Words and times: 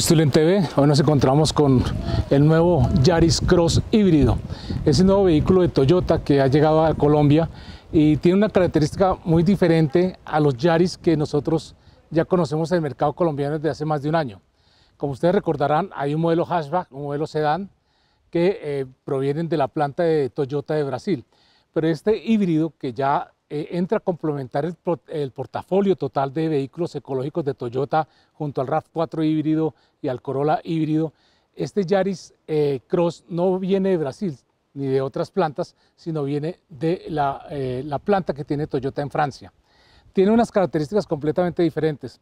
Autoestudent 0.00 0.32
TV, 0.32 0.66
hoy 0.76 0.86
nos 0.86 0.98
encontramos 0.98 1.52
con 1.52 1.84
el 2.30 2.46
nuevo 2.46 2.88
Yaris 3.02 3.38
Cross 3.42 3.82
híbrido. 3.90 4.38
Es 4.86 4.98
el 4.98 5.04
nuevo 5.04 5.24
vehículo 5.24 5.60
de 5.60 5.68
Toyota 5.68 6.24
que 6.24 6.40
ha 6.40 6.46
llegado 6.46 6.82
a 6.82 6.94
Colombia 6.94 7.50
y 7.92 8.16
tiene 8.16 8.38
una 8.38 8.48
característica 8.48 9.18
muy 9.24 9.42
diferente 9.42 10.18
a 10.24 10.40
los 10.40 10.56
Yaris 10.56 10.96
que 10.96 11.18
nosotros 11.18 11.76
ya 12.08 12.24
conocemos 12.24 12.72
en 12.72 12.76
el 12.76 12.80
mercado 12.80 13.12
colombiano 13.12 13.58
desde 13.58 13.68
hace 13.68 13.84
más 13.84 14.00
de 14.00 14.08
un 14.08 14.14
año. 14.14 14.40
Como 14.96 15.12
ustedes 15.12 15.34
recordarán, 15.34 15.90
hay 15.94 16.14
un 16.14 16.22
modelo 16.22 16.46
hatchback, 16.46 16.90
un 16.92 17.02
modelo 17.02 17.26
sedán, 17.26 17.68
que 18.30 18.58
eh, 18.62 18.86
provienen 19.04 19.50
de 19.50 19.58
la 19.58 19.68
planta 19.68 20.02
de 20.02 20.30
Toyota 20.30 20.72
de 20.72 20.82
Brasil. 20.82 21.26
Pero 21.74 21.88
este 21.88 22.16
híbrido 22.16 22.72
que 22.78 22.94
ya 22.94 23.34
eh, 23.50 23.68
entra 23.72 23.98
a 23.98 24.00
complementar 24.00 24.64
el, 24.64 24.74
por- 24.74 25.00
el 25.08 25.32
portafolio 25.32 25.96
total 25.96 26.32
de 26.32 26.48
vehículos 26.48 26.94
ecológicos 26.94 27.44
de 27.44 27.54
Toyota 27.54 28.08
junto 28.32 28.60
al 28.60 28.68
RAV4 28.68 29.26
híbrido 29.26 29.74
y 30.00 30.08
al 30.08 30.22
Corolla 30.22 30.60
híbrido, 30.64 31.12
este 31.54 31.84
Yaris 31.84 32.32
eh, 32.46 32.80
Cross 32.86 33.24
no 33.28 33.58
viene 33.58 33.90
de 33.90 33.96
Brasil 33.98 34.36
ni 34.72 34.86
de 34.86 35.00
otras 35.00 35.30
plantas, 35.32 35.74
sino 35.96 36.22
viene 36.22 36.60
de 36.68 37.04
la, 37.08 37.44
eh, 37.50 37.82
la 37.84 37.98
planta 37.98 38.32
que 38.32 38.44
tiene 38.44 38.68
Toyota 38.68 39.02
en 39.02 39.10
Francia. 39.10 39.52
Tiene 40.12 40.30
unas 40.30 40.50
características 40.50 41.06
completamente 41.06 41.62
diferentes 41.62 42.20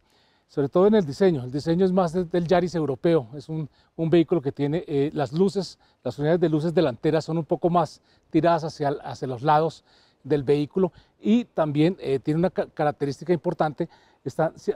sobre 0.51 0.71
todo 0.71 0.87
en 0.87 0.95
el 0.95 1.05
diseño. 1.05 1.45
El 1.45 1.53
diseño 1.53 1.85
es 1.85 1.93
más 1.93 2.15
de- 2.15 2.25
del 2.25 2.47
Yaris 2.49 2.75
europeo, 2.75 3.29
es 3.35 3.51
un, 3.51 3.69
vehículo 3.99 4.41
que 4.41 4.51
tiene 4.51 4.83
las 5.13 5.35
luces, 5.35 5.79
las 6.03 6.19
unidades 6.19 6.41
de 6.41 6.49
luces 6.49 6.73
delanteras 6.73 7.27
son 7.27 7.37
un 7.37 7.45
poco 7.45 7.69
más 7.69 8.01
tiradas 8.31 8.65
hacia, 8.65 8.89
hacia 9.05 9.29
los 9.29 9.43
lados 9.43 9.85
del 10.25 10.43
vehículo 10.43 10.93
y 11.21 11.45
también 11.45 11.97
eh, 12.01 12.19
tiene 12.19 12.39
una 12.39 12.51
ca- 12.51 12.67
característica 12.67 13.33
importante, 13.33 13.89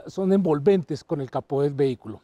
son 0.07 0.33
envolventes 0.33 1.03
con 1.03 1.21
el 1.21 1.29
capó 1.29 1.61
del 1.61 1.73
vehículo. 1.73 2.21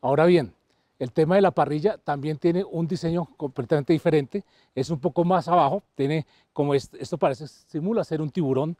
Ahora 0.00 0.26
bien, 0.26 0.52
el 0.98 1.12
tema 1.12 1.36
de 1.36 1.42
la 1.42 1.50
parrilla 1.50 1.98
también 1.98 2.38
tiene 2.38 2.64
un 2.64 2.86
diseño 2.86 3.26
completamente 3.36 3.92
diferente, 3.92 4.44
es 4.74 4.90
un 4.90 4.98
poco 4.98 5.24
más 5.24 5.48
abajo, 5.48 5.82
tiene 5.94 6.26
como 6.52 6.74
est- 6.74 6.94
esto 6.94 7.18
parece, 7.18 7.46
simula 7.46 8.04
ser 8.04 8.20
un 8.20 8.30
tiburón 8.30 8.76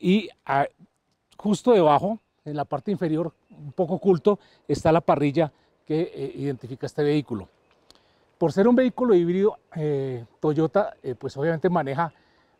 y 0.00 0.28
justo 1.36 1.72
debajo, 1.72 2.18
en 2.44 2.56
la 2.56 2.64
parte 2.64 2.90
inferior, 2.92 3.32
un 3.50 3.72
poco 3.72 3.94
oculto, 3.94 4.38
está 4.68 4.92
la 4.92 5.00
parrilla 5.00 5.52
que 5.84 6.12
eh, 6.14 6.32
identifica 6.36 6.86
este 6.86 7.02
vehículo. 7.02 7.48
Por 8.38 8.52
ser 8.52 8.68
un 8.68 8.76
vehículo 8.76 9.14
híbrido, 9.14 9.58
eh, 9.74 10.24
Toyota 10.40 10.94
pues 11.18 11.36
obviamente 11.36 11.68
maneja 11.70 12.12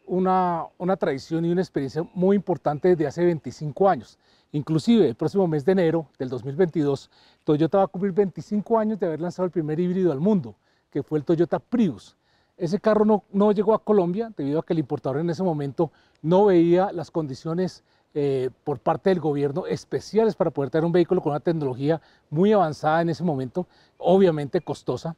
una, 0.07 0.67
una 0.79 0.97
tradición 0.97 1.45
y 1.45 1.51
una 1.51 1.61
experiencia 1.61 2.03
muy 2.15 2.37
importante 2.37 2.89
desde 2.89 3.07
hace 3.07 3.25
25 3.25 3.89
años. 3.89 4.19
Inclusive 4.53 5.09
el 5.09 5.15
próximo 5.15 5.47
mes 5.47 5.65
de 5.65 5.73
enero 5.73 6.07
del 6.19 6.29
2022, 6.29 7.11
Toyota 7.45 7.79
va 7.79 7.85
a 7.85 7.89
cumplir 7.89 8.13
25 8.13 8.79
años 8.79 8.99
de 8.99 9.07
haber 9.07 9.21
lanzado 9.21 9.45
el 9.45 9.51
primer 9.51 9.79
híbrido 9.79 10.13
al 10.13 10.21
mundo, 10.21 10.55
que 10.91 11.03
fue 11.03 11.19
el 11.19 11.25
Toyota 11.25 11.59
Prius. 11.59 12.17
Ese 12.57 12.81
carro 12.81 13.05
no, 13.05 13.25
no 13.33 13.53
llegó 13.53 13.75
a 13.75 13.85
Colombia 13.85 14.33
debido 14.35 14.61
a 14.61 14.65
que 14.65 14.73
el 14.73 14.79
importador 14.79 15.21
en 15.21 15.29
ese 15.29 15.43
momento 15.43 15.91
no 16.23 16.47
veía 16.47 16.91
las 16.93 17.11
condiciones 17.11 17.85
eh, 18.15 18.49
por 18.65 18.79
parte 18.79 19.11
del 19.11 19.21
gobierno 19.21 19.67
especiales 19.67 20.35
para 20.35 20.51
poder 20.51 20.71
tener 20.71 20.87
un 20.87 20.93
vehículo 20.93 21.21
con 21.21 21.33
una 21.33 21.41
tecnología 21.41 22.01
muy 22.31 22.51
avanzada 22.51 23.03
en 23.03 23.11
ese 23.11 23.23
momento, 23.23 23.67
obviamente 23.99 24.63
costosa. 24.63 25.15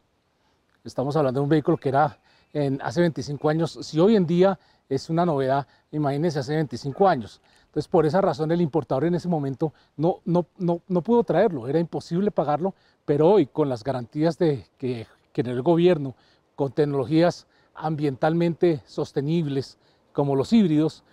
Estamos 0.82 1.16
hablando 1.16 1.38
de 1.38 1.44
un 1.44 1.48
vehículo 1.48 1.77
que 1.77 1.91
era 1.91 2.19
en, 2.53 2.81
hace 2.82 3.00
25 3.00 3.48
años, 3.48 3.78
si 3.82 4.00
hoy 4.00 4.16
en 4.16 4.26
día 4.26 4.59
es 4.88 5.10
una 5.10 5.26
novedad, 5.26 5.66
imagínense 5.92 6.38
hace 6.38 6.54
25 6.54 7.09
años. 7.09 7.41
Entonces, 7.66 7.88
por 7.88 8.06
esa 8.06 8.20
razón, 8.20 8.50
el 8.50 8.60
importador 8.60 9.04
en 9.04 9.14
ese 9.14 9.28
momento 9.28 9.72
no, 9.97 10.20
no, 10.25 10.47
no, 10.56 10.81
no 10.88 11.03
pudo 11.03 11.22
traerlo, 11.25 11.69
era 11.69 11.78
imposible 11.78 12.31
pagarlo, 12.31 12.75
pero 13.04 13.28
hoy 13.28 13.47
con 13.47 13.69
las 13.69 13.84
garantías 13.84 14.38
de, 14.38 14.66
que 14.78 15.06
generó 15.34 15.56
el 15.56 15.62
gobierno, 15.62 16.14
con 16.56 16.72
tecnologías 16.72 17.47
ambientalmente 17.75 18.82
sostenibles 18.86 19.78
como 20.12 20.34
los 20.34 20.53
híbridos, 20.53 21.04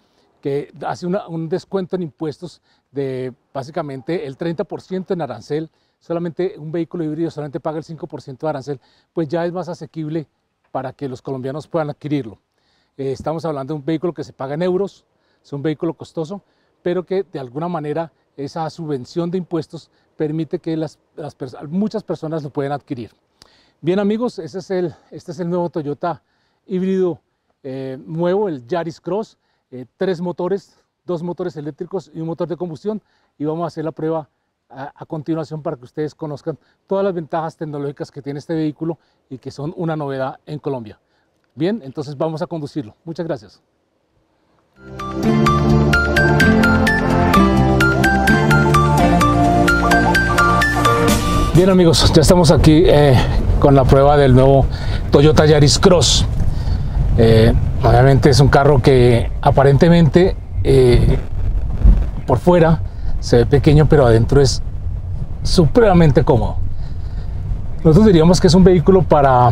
que 0.42 0.72
hace 0.86 1.08
un 1.08 1.50
descuento 1.50 1.96
en 1.96 2.04
impuestos 2.04 2.62
de 2.92 3.34
básicamente 3.54 4.28
el 4.28 4.38
30% 4.38 5.12
en 5.12 5.22
arancel, 5.22 5.72
solamente 6.00 6.56
un 6.58 6.72
vehículo 6.72 7.04
híbrido 7.04 7.32
solamente 7.32 7.60
paga 7.60 7.80
el 7.80 7.84
5% 7.84 8.38
de 8.38 8.48
arancel, 8.48 8.82
pues 9.12 9.28
ya 9.28 9.46
es 9.46 9.52
más 9.52 9.70
asequible 9.70 10.28
para 10.76 10.92
que 10.92 11.08
los 11.08 11.22
colombianos 11.22 11.70
puedan 11.70 11.90
adquirirlo. 11.90 12.38
Eh, 12.98 13.14
estamos 13.14 13.46
hablando 13.46 13.74
de 13.74 13.80
un 13.80 13.86
vehículo 13.86 14.14
que 14.14 14.26
se 14.26 14.34
paga 14.34 14.56
en 14.56 14.62
euros, 14.62 15.06
es 15.42 15.54
un 15.54 15.62
vehículo 15.62 15.94
costoso, 15.94 16.42
pero 16.84 17.06
que 17.06 17.24
de 17.24 17.40
alguna 17.40 17.70
manera 17.70 18.12
esa 18.36 18.70
subvención 18.70 19.32
de 19.32 19.38
impuestos 19.38 19.90
permite 20.18 20.60
que 20.60 20.76
las, 20.76 21.00
muchas 21.70 22.04
personas 22.04 22.44
lo 22.44 22.50
puedan 22.50 22.74
adquirir. 22.74 23.12
Bien 23.80 24.00
amigos, 24.00 24.38
este 24.38 24.60
es 24.60 25.40
el 25.40 25.50
nuevo 25.50 25.70
Toyota 25.70 26.22
híbrido 26.68 27.22
eh, 27.64 27.98
nuevo, 28.06 28.50
el 28.50 28.68
Yaris 28.68 29.00
Cross, 29.00 29.38
eh, 29.72 29.86
tres 29.96 30.20
motores, 30.20 30.78
dos 31.06 31.24
motores 31.24 31.56
eléctricos 31.56 32.12
y 32.14 32.20
un 32.20 32.28
motor 32.28 32.50
de 32.50 32.58
combustión 32.58 33.02
y 33.38 33.46
vamos 33.46 33.64
a 33.64 33.68
hacer 33.68 33.86
la 33.86 33.94
prueba 33.94 34.30
a, 34.76 35.06
continuación 35.06 35.62
para 35.62 35.78
que 35.78 35.86
ustedes 35.86 36.14
conozcan 36.14 36.58
todas 36.88 37.04
las 37.04 37.14
ventajas 37.14 37.56
tecnológicas 37.56 38.12
que 38.12 38.22
tiene 38.22 38.40
este 38.40 38.54
vehículo 38.54 38.98
y 39.30 39.38
que 39.38 39.52
son 39.52 39.74
una 39.78 39.96
novedad 39.96 40.40
en 40.46 40.60
Colombia. 40.60 41.00
Bien, 41.56 41.82
entonces 41.84 42.18
vamos 42.18 42.42
a 42.42 42.48
conducirlo. 42.48 42.96
Muchas 43.06 43.26
gracias. 43.26 43.62
Bien 51.56 51.70
amigos, 51.70 52.12
ya 52.14 52.22
estamos 52.22 52.52
aquí 52.52 52.84
eh, 52.86 53.18
con 53.60 53.76
la 53.76 53.86
prueba 53.86 54.18
del 54.18 54.36
nuevo 54.36 54.66
Toyota 55.10 55.46
Yaris 55.46 55.80
Cross. 55.80 56.26
Eh, 57.18 57.54
obviamente 57.82 58.30
es 58.30 58.42
un 58.42 58.50
carro 58.50 58.82
que 58.82 59.32
aparentemente 59.42 60.36
eh, 60.66 61.18
por 62.28 62.40
fuera 62.40 62.82
se 63.22 63.38
ve 63.38 63.46
pequeño, 63.46 63.88
pero 63.88 64.06
adentro 64.06 64.42
es 64.42 64.62
supremamente 65.46 66.24
cómodo. 66.24 66.58
Nosotros 67.78 68.08
diríamos 68.08 68.42
que 68.42 68.48
es 68.48 68.54
un 68.56 68.64
vehículo 68.64 69.04
para 69.04 69.52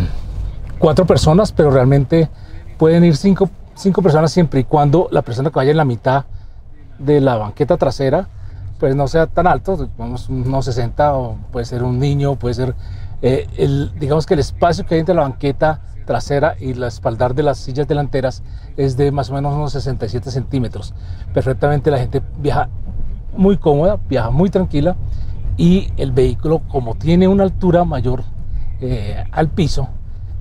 cuatro 0.79 1.05
personas, 1.05 1.51
pero 1.51 1.69
realmente 1.71 2.29
pueden 2.77 3.03
ir 3.03 3.15
cinco, 3.15 3.49
cinco 3.75 4.01
personas 4.01 4.31
siempre 4.31 4.61
y 4.61 4.63
cuando 4.63 5.07
la 5.11 5.21
persona 5.21 5.49
que 5.49 5.55
vaya 5.55 5.71
en 5.71 5.77
la 5.77 5.85
mitad 5.85 6.25
de 6.97 7.21
la 7.21 7.35
banqueta 7.35 7.77
trasera 7.77 8.27
pues 8.79 8.95
no 8.95 9.07
sea 9.07 9.27
tan 9.27 9.47
alto, 9.47 9.87
vamos 9.97 10.27
unos 10.27 10.65
60 10.65 11.15
o 11.15 11.37
puede 11.51 11.65
ser 11.65 11.83
un 11.83 11.99
niño, 11.99 12.35
puede 12.35 12.55
ser 12.55 12.75
eh, 13.21 13.47
el, 13.55 13.91
digamos 13.97 14.25
que 14.25 14.33
el 14.33 14.41
espacio 14.41 14.85
que 14.85 14.95
hay 14.95 14.99
entre 14.99 15.15
la 15.15 15.21
banqueta 15.21 15.79
trasera 16.05 16.55
y 16.59 16.73
la 16.73 16.87
espaldar 16.87 17.33
de 17.33 17.43
las 17.43 17.59
sillas 17.59 17.87
delanteras 17.87 18.43
es 18.75 18.97
de 18.97 19.11
más 19.11 19.29
o 19.29 19.35
menos 19.35 19.53
unos 19.53 19.71
67 19.71 20.31
centímetros. 20.31 20.93
Perfectamente 21.33 21.91
la 21.91 21.99
gente 21.99 22.21
viaja 22.39 22.67
muy 23.37 23.57
cómoda, 23.57 23.99
viaja 24.09 24.31
muy 24.31 24.49
tranquila 24.49 24.97
y 25.57 25.91
el 25.97 26.11
vehículo 26.11 26.59
como 26.67 26.95
tiene 26.95 27.27
una 27.27 27.43
altura 27.43 27.83
mayor 27.85 28.23
eh, 28.81 29.23
al 29.31 29.49
piso, 29.49 29.89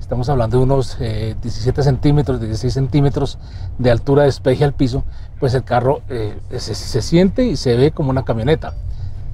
estamos 0.00 0.28
hablando 0.28 0.58
de 0.58 0.64
unos 0.64 0.96
eh, 1.00 1.36
17 1.40 1.82
centímetros, 1.82 2.40
16 2.40 2.72
centímetros 2.72 3.38
de 3.78 3.90
altura 3.90 4.22
de 4.22 4.26
despeje 4.26 4.64
al 4.64 4.74
piso, 4.74 5.04
pues 5.40 5.54
el 5.54 5.64
carro 5.64 6.02
eh, 6.08 6.38
se, 6.58 6.74
se 6.74 7.02
siente 7.02 7.44
y 7.44 7.56
se 7.56 7.76
ve 7.76 7.90
como 7.90 8.10
una 8.10 8.24
camioneta. 8.24 8.74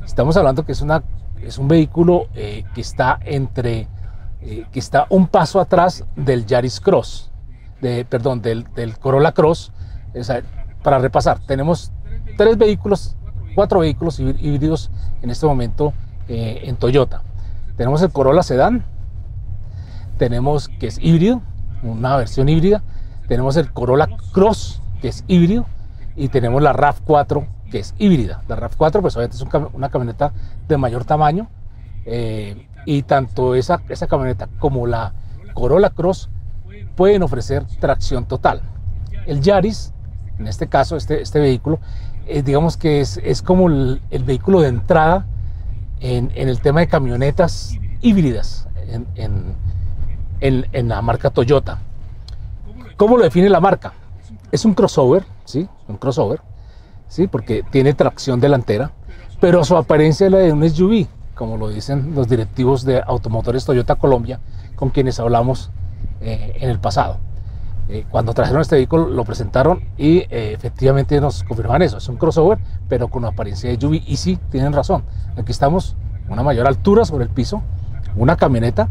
Estamos 0.08 0.38
hablando 0.38 0.64
que 0.64 0.72
es, 0.72 0.80
una, 0.80 1.02
es 1.42 1.58
un 1.58 1.68
vehículo 1.68 2.28
eh, 2.34 2.64
que 2.74 2.80
está 2.80 3.20
entre, 3.26 3.86
eh, 4.40 4.64
que 4.72 4.78
está 4.78 5.06
un 5.10 5.28
paso 5.28 5.60
atrás 5.60 6.04
del 6.16 6.46
Yaris 6.46 6.80
Cross, 6.80 7.30
de, 7.82 8.06
perdón, 8.06 8.40
del, 8.40 8.64
del 8.74 8.98
Corolla 8.98 9.32
Cross. 9.32 9.70
Para 10.82 10.98
repasar, 10.98 11.40
tenemos 11.40 11.92
tres 12.38 12.56
vehículos, 12.56 13.16
cuatro 13.54 13.80
vehículos 13.80 14.18
hí- 14.20 14.36
híbridos 14.40 14.90
en 15.22 15.30
este 15.30 15.46
momento 15.46 15.92
eh, 16.28 16.62
en 16.64 16.76
Toyota. 16.76 17.22
Tenemos 17.76 18.02
el 18.02 18.10
Corolla 18.10 18.42
Sedan, 18.42 18.84
tenemos 20.18 20.68
que 20.68 20.88
es 20.88 20.98
híbrido, 21.00 21.42
una 21.82 22.16
versión 22.16 22.48
híbrida, 22.48 22.82
tenemos 23.28 23.56
el 23.56 23.70
Corolla 23.72 24.08
Cross, 24.32 24.80
que 25.00 25.08
es 25.08 25.24
híbrido, 25.28 25.66
y 26.16 26.28
tenemos 26.28 26.60
la 26.62 26.72
RAV4, 26.72 27.46
que 27.70 27.78
es 27.78 27.94
híbrida. 27.98 28.42
La 28.48 28.56
RAV4 28.56 29.00
pues 29.00 29.16
obviamente 29.16 29.36
es 29.36 29.44
una 29.72 29.88
camioneta 29.90 30.32
de 30.66 30.76
mayor 30.76 31.04
tamaño 31.04 31.48
eh, 32.04 32.66
y 32.86 33.02
tanto 33.02 33.54
esa, 33.54 33.82
esa 33.88 34.06
camioneta 34.08 34.48
como 34.58 34.86
la 34.86 35.12
Corolla 35.54 35.90
Cross 35.90 36.30
pueden 36.96 37.22
ofrecer 37.22 37.64
tracción 37.80 38.24
total. 38.26 38.62
El 39.26 39.40
Yaris, 39.40 39.92
en 40.38 40.48
este 40.48 40.66
caso, 40.68 40.96
este, 40.96 41.20
este 41.22 41.38
vehículo, 41.38 41.78
eh, 42.28 42.42
digamos 42.42 42.76
que 42.76 43.00
es, 43.00 43.18
es 43.24 43.42
como 43.42 43.68
el, 43.68 44.00
vehículo 44.24 44.60
de 44.60 44.68
entrada 44.68 45.26
en, 46.00 46.30
en, 46.34 46.48
el 46.48 46.60
tema 46.60 46.80
de 46.80 46.86
camionetas 46.86 47.74
híbridas 48.02 48.68
en, 48.86 49.06
en, 50.40 50.66
en, 50.72 50.88
la 50.88 51.02
marca 51.02 51.30
Toyota. 51.30 51.78
¿Cómo 52.96 53.16
lo 53.16 53.24
define 53.24 53.48
la 53.48 53.60
marca? 53.60 53.92
Es 54.52 54.64
un 54.64 54.74
crossover, 54.74 55.24
¿sí? 55.44 55.68
Un 55.88 55.96
crossover, 55.96 56.40
¿sí? 57.08 57.26
Porque 57.26 57.64
tiene 57.70 57.94
tracción 57.94 58.40
delantera, 58.40 58.92
pero 59.40 59.64
su 59.64 59.76
apariencia 59.76 60.26
es 60.26 60.32
la 60.32 60.38
de 60.38 60.52
un 60.52 60.68
SUV, 60.68 61.06
como 61.34 61.56
lo 61.56 61.68
dicen 61.68 62.14
los 62.14 62.28
directivos 62.28 62.84
de 62.84 63.00
Automotores 63.00 63.64
Toyota 63.64 63.94
Colombia, 63.94 64.40
con 64.76 64.90
quienes 64.90 65.18
hablamos 65.18 65.70
eh, 66.20 66.52
en 66.60 66.70
el 66.70 66.78
pasado. 66.78 67.18
Eh, 67.88 68.04
cuando 68.10 68.34
trajeron 68.34 68.60
este 68.60 68.76
vehículo 68.76 69.08
lo 69.08 69.24
presentaron 69.24 69.80
y 69.96 70.18
eh, 70.18 70.52
efectivamente 70.52 71.20
nos 71.20 71.42
confirman 71.44 71.82
eso. 71.82 71.98
Es 71.98 72.08
un 72.08 72.16
crossover, 72.16 72.58
pero 72.88 73.08
con 73.08 73.24
apariencia 73.24 73.70
de 73.70 73.80
SUV. 73.80 74.02
Y 74.06 74.16
sí, 74.16 74.38
tienen 74.50 74.72
razón. 74.72 75.04
Aquí 75.36 75.52
estamos 75.52 75.96
una 76.28 76.42
mayor 76.42 76.66
altura 76.66 77.04
sobre 77.04 77.24
el 77.24 77.30
piso, 77.30 77.62
una 78.16 78.36
camioneta 78.36 78.88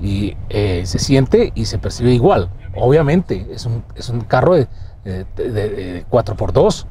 y 0.00 0.36
se 0.48 0.98
siente 0.98 1.52
y 1.54 1.66
se 1.66 1.78
percibe 1.78 2.12
igual. 2.12 2.50
Obviamente, 2.76 3.48
es 3.52 3.66
un, 3.66 3.84
es 3.94 4.08
un 4.08 4.20
carro 4.22 4.54
de, 4.54 4.68
de 5.04 6.04
4x2, 6.10 6.86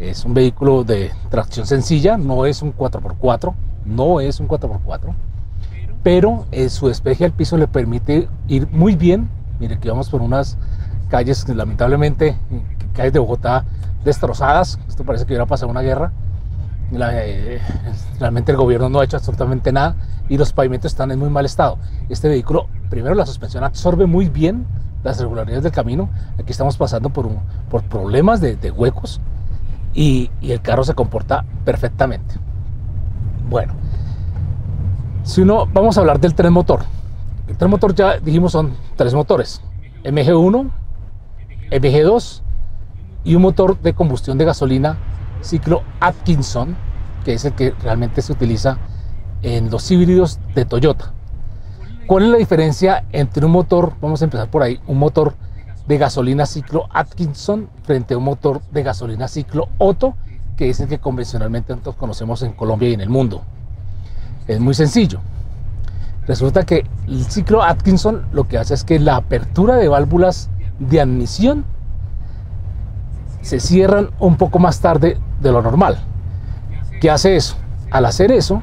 es 0.00 0.24
un 0.24 0.34
vehículo 0.34 0.84
de 0.84 1.12
tracción 1.30 1.66
sencilla, 1.66 2.16
no 2.16 2.46
es 2.46 2.62
un 2.62 2.76
4x4, 2.76 3.54
no 3.84 4.20
es 4.20 4.40
un 4.40 4.48
4x4 4.48 5.14
pero 6.04 6.44
eh, 6.52 6.68
su 6.68 6.86
despeje 6.86 7.24
al 7.24 7.32
piso 7.32 7.56
le 7.56 7.66
permite 7.66 8.28
ir 8.46 8.68
muy 8.70 8.94
bien. 8.94 9.28
Mire 9.60 9.78
que 9.78 9.88
vamos 9.88 10.10
por 10.10 10.22
unas 10.22 10.56
calles 11.08 11.48
lamentablemente, 11.48 12.36
calles 12.94 13.12
de 13.12 13.18
Bogotá 13.18 13.64
destrozadas. 14.04 14.78
Esto 14.88 15.04
parece 15.04 15.24
que 15.24 15.32
hubiera 15.32 15.46
pasado 15.46 15.70
una 15.70 15.82
guerra. 15.82 16.12
Eh, 16.92 17.60
realmente 18.20 18.52
el 18.52 18.58
gobierno 18.58 18.88
no 18.88 19.00
ha 19.00 19.04
hecho 19.04 19.16
absolutamente 19.16 19.72
nada 19.72 19.96
y 20.28 20.36
los 20.36 20.52
pavimentos 20.52 20.92
están 20.92 21.10
en 21.10 21.18
muy 21.18 21.30
mal 21.30 21.44
estado. 21.44 21.78
Este 22.08 22.28
vehículo, 22.28 22.68
primero 22.90 23.14
la 23.14 23.26
suspensión 23.26 23.64
absorbe 23.64 24.06
muy 24.06 24.28
bien 24.28 24.66
las 25.02 25.20
regularidades 25.20 25.64
del 25.64 25.72
camino. 25.72 26.08
Aquí 26.38 26.52
estamos 26.52 26.76
pasando 26.76 27.10
por, 27.10 27.28
por 27.70 27.82
problemas 27.84 28.40
de, 28.40 28.70
huecos 28.70 29.20
y, 29.94 30.30
y 30.40 30.52
el 30.52 30.60
carro 30.60 30.84
se 30.84 30.94
comporta 30.94 31.44
perfectamente. 31.64 32.36
Bueno, 33.48 33.74
si 35.24 35.40
uno, 35.40 35.66
vamos 35.66 35.96
a 35.96 36.00
hablar 36.00 36.20
del 36.20 36.34
tren 36.34 36.52
motor. 36.52 36.80
El 37.46 37.56
tren 37.58 37.70
motor 37.70 37.94
ya 37.94 38.18
dijimos 38.18 38.52
son 38.52 38.74
tres 38.96 39.12
motores, 39.12 39.60
MG1, 40.02 40.70
MG2 41.70 42.42
y 43.24 43.34
un 43.34 43.42
motor 43.42 43.78
de 43.80 43.92
combustión 43.92 44.38
de 44.38 44.46
gasolina 44.46 44.98
ciclo 45.42 45.82
Atkinson, 46.00 46.74
que 47.24 47.34
es 47.34 47.44
el 47.44 47.52
que 47.52 47.72
realmente 47.82 48.22
se 48.22 48.32
utiliza 48.32 48.78
en 49.42 49.70
los 49.70 49.90
híbridos 49.90 50.40
de 50.54 50.64
Toyota. 50.64 51.12
¿Cuál 52.06 52.24
es 52.24 52.30
la 52.30 52.38
diferencia 52.38 53.04
entre 53.12 53.44
un 53.44 53.52
motor, 53.52 53.92
vamos 54.00 54.22
a 54.22 54.24
empezar 54.24 54.50
por 54.50 54.62
ahí, 54.62 54.80
un 54.86 54.98
motor 54.98 55.34
de 55.86 55.98
gasolina 55.98 56.46
ciclo 56.46 56.86
Atkinson 56.90 57.68
frente 57.82 58.14
a 58.14 58.18
un 58.18 58.24
motor 58.24 58.62
de 58.72 58.82
gasolina 58.82 59.28
ciclo 59.28 59.68
Otto, 59.78 60.14
que 60.56 60.70
es 60.70 60.80
el 60.80 60.88
que 60.88 60.98
convencionalmente 60.98 61.72
nosotros 61.72 61.96
conocemos 61.96 62.42
en 62.42 62.52
Colombia 62.52 62.88
y 62.88 62.94
en 62.94 63.02
el 63.02 63.10
mundo? 63.10 63.42
Es 64.46 64.60
muy 64.60 64.74
sencillo. 64.74 65.20
Resulta 66.26 66.64
que 66.64 66.86
el 67.06 67.24
ciclo 67.24 67.62
Atkinson 67.62 68.22
lo 68.32 68.44
que 68.48 68.58
hace 68.58 68.74
es 68.74 68.84
que 68.84 68.98
la 68.98 69.16
apertura 69.16 69.76
de 69.76 69.88
válvulas 69.88 70.48
de 70.78 71.00
admisión 71.00 71.64
se 73.42 73.60
cierran 73.60 74.10
un 74.18 74.36
poco 74.36 74.58
más 74.58 74.80
tarde 74.80 75.18
de 75.40 75.52
lo 75.52 75.60
normal. 75.60 75.98
¿Qué 77.00 77.10
hace 77.10 77.36
eso? 77.36 77.56
Al 77.90 78.06
hacer 78.06 78.32
eso, 78.32 78.62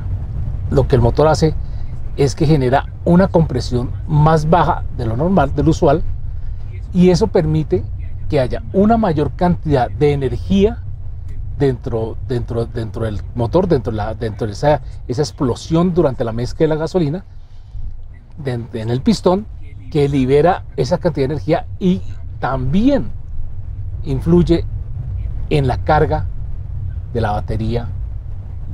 lo 0.72 0.88
que 0.88 0.96
el 0.96 1.02
motor 1.02 1.28
hace 1.28 1.54
es 2.18 2.34
que 2.34 2.48
genera 2.48 2.88
una 3.06 3.28
compresión 3.28 3.92
más 4.07 4.50
baja 4.50 4.84
de 4.98 5.06
lo 5.06 5.16
normal, 5.16 5.54
del 5.56 5.69
usual, 5.69 6.02
y 6.94 7.12
eso 7.12 7.28
permite 7.28 7.84
que 8.28 8.40
haya 8.40 8.64
una 8.74 8.98
mayor 8.98 9.31
cantidad 9.36 9.90
de 9.90 10.14
energía 10.14 10.80
dentro, 11.60 12.18
dentro, 12.28 12.66
dentro 12.66 13.06
del 13.06 13.22
motor, 13.36 13.68
dentro, 13.68 13.94
de, 13.94 14.52
esa, 14.52 14.81
esa 15.07 15.22
explosión 15.22 15.94
durante 15.94 16.24
la 16.24 16.31
mezcla 16.31 16.64
de 16.64 16.68
la 16.69 16.75
gasolina, 16.75 17.24
en 18.45 18.89
el 18.89 19.01
pistón, 19.01 19.45
que 19.92 20.07
libera 20.07 20.63
esa 20.78 20.98
cantidad 20.98 21.28
de 21.28 21.33
energía 21.33 21.68
y 21.80 22.01
también 22.39 23.12
influye 24.04 24.66
en 25.50 25.68
la 25.68 25.83
carga 25.83 26.25
de 27.13 27.22
la 27.22 27.31
batería 27.31 27.89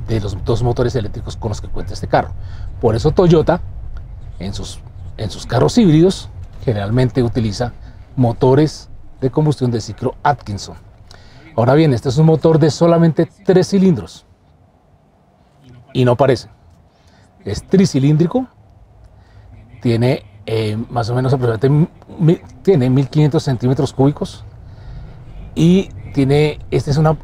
de 0.06 0.20
los 0.20 0.42
dos 0.44 0.62
motores 0.62 0.94
eléctricos 0.94 1.36
con 1.36 1.50
los 1.50 1.60
que 1.60 1.68
cuenta 1.68 1.92
este 1.92 2.06
carro. 2.06 2.30
Por 2.80 2.94
eso 2.94 3.10
Toyota 3.10 3.60
en 4.38 4.54
sus, 4.54 4.80
en 5.16 5.30
sus 5.30 5.44
carros 5.44 5.76
híbridos 5.76 6.28
generalmente 6.64 7.22
utiliza 7.22 7.72
motores 8.16 8.88
de 9.20 9.30
combustión 9.30 9.70
de 9.70 9.80
ciclo 9.80 10.14
Atkinson. 10.22 10.76
Ahora 11.56 11.74
bien, 11.74 11.92
este 11.92 12.08
es 12.08 12.16
un 12.18 12.26
motor 12.26 12.58
de 12.58 12.70
solamente 12.70 13.28
tres 13.44 13.68
cilindros 13.68 14.24
y 15.92 16.04
no 16.04 16.16
parece. 16.16 16.48
Es 17.44 17.66
tricilíndrico, 17.66 18.46
tiene 19.80 20.24
eh, 20.46 20.78
más 20.88 21.10
o 21.10 21.14
menos 21.14 21.32
aproximadamente 21.32 21.92
tiene 22.62 22.88
1500 22.88 23.42
centímetros 23.42 23.92
cúbicos 23.92 24.44
y 25.54 25.90
tiene, 26.14 26.58
este 26.70 26.90
es 26.90 26.96
una, 26.96 27.16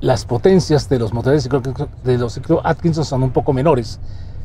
las 0.00 0.24
potencias 0.24 0.88
de 0.88 0.98
los 0.98 1.12
motores 1.12 1.42
de 1.42 1.48
ciclo, 1.48 1.88
de 2.04 2.18
los 2.18 2.34
ciclo 2.34 2.60
Atkinson 2.64 3.04
son 3.04 3.22
un 3.22 3.30
poco 3.30 3.52
menores, 3.52 3.98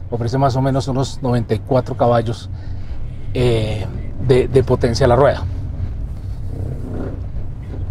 ofrece 0.10 0.38
más 0.38 0.56
o 0.56 0.62
menos 0.62 0.88
unos 0.88 1.22
94 1.22 1.98
caballos 1.98 2.50
eh, 3.34 3.86
de, 4.28 4.48
de 4.48 4.64
potencia 4.64 5.06
a 5.06 5.10
la 5.10 5.16
rueda. 5.16 5.44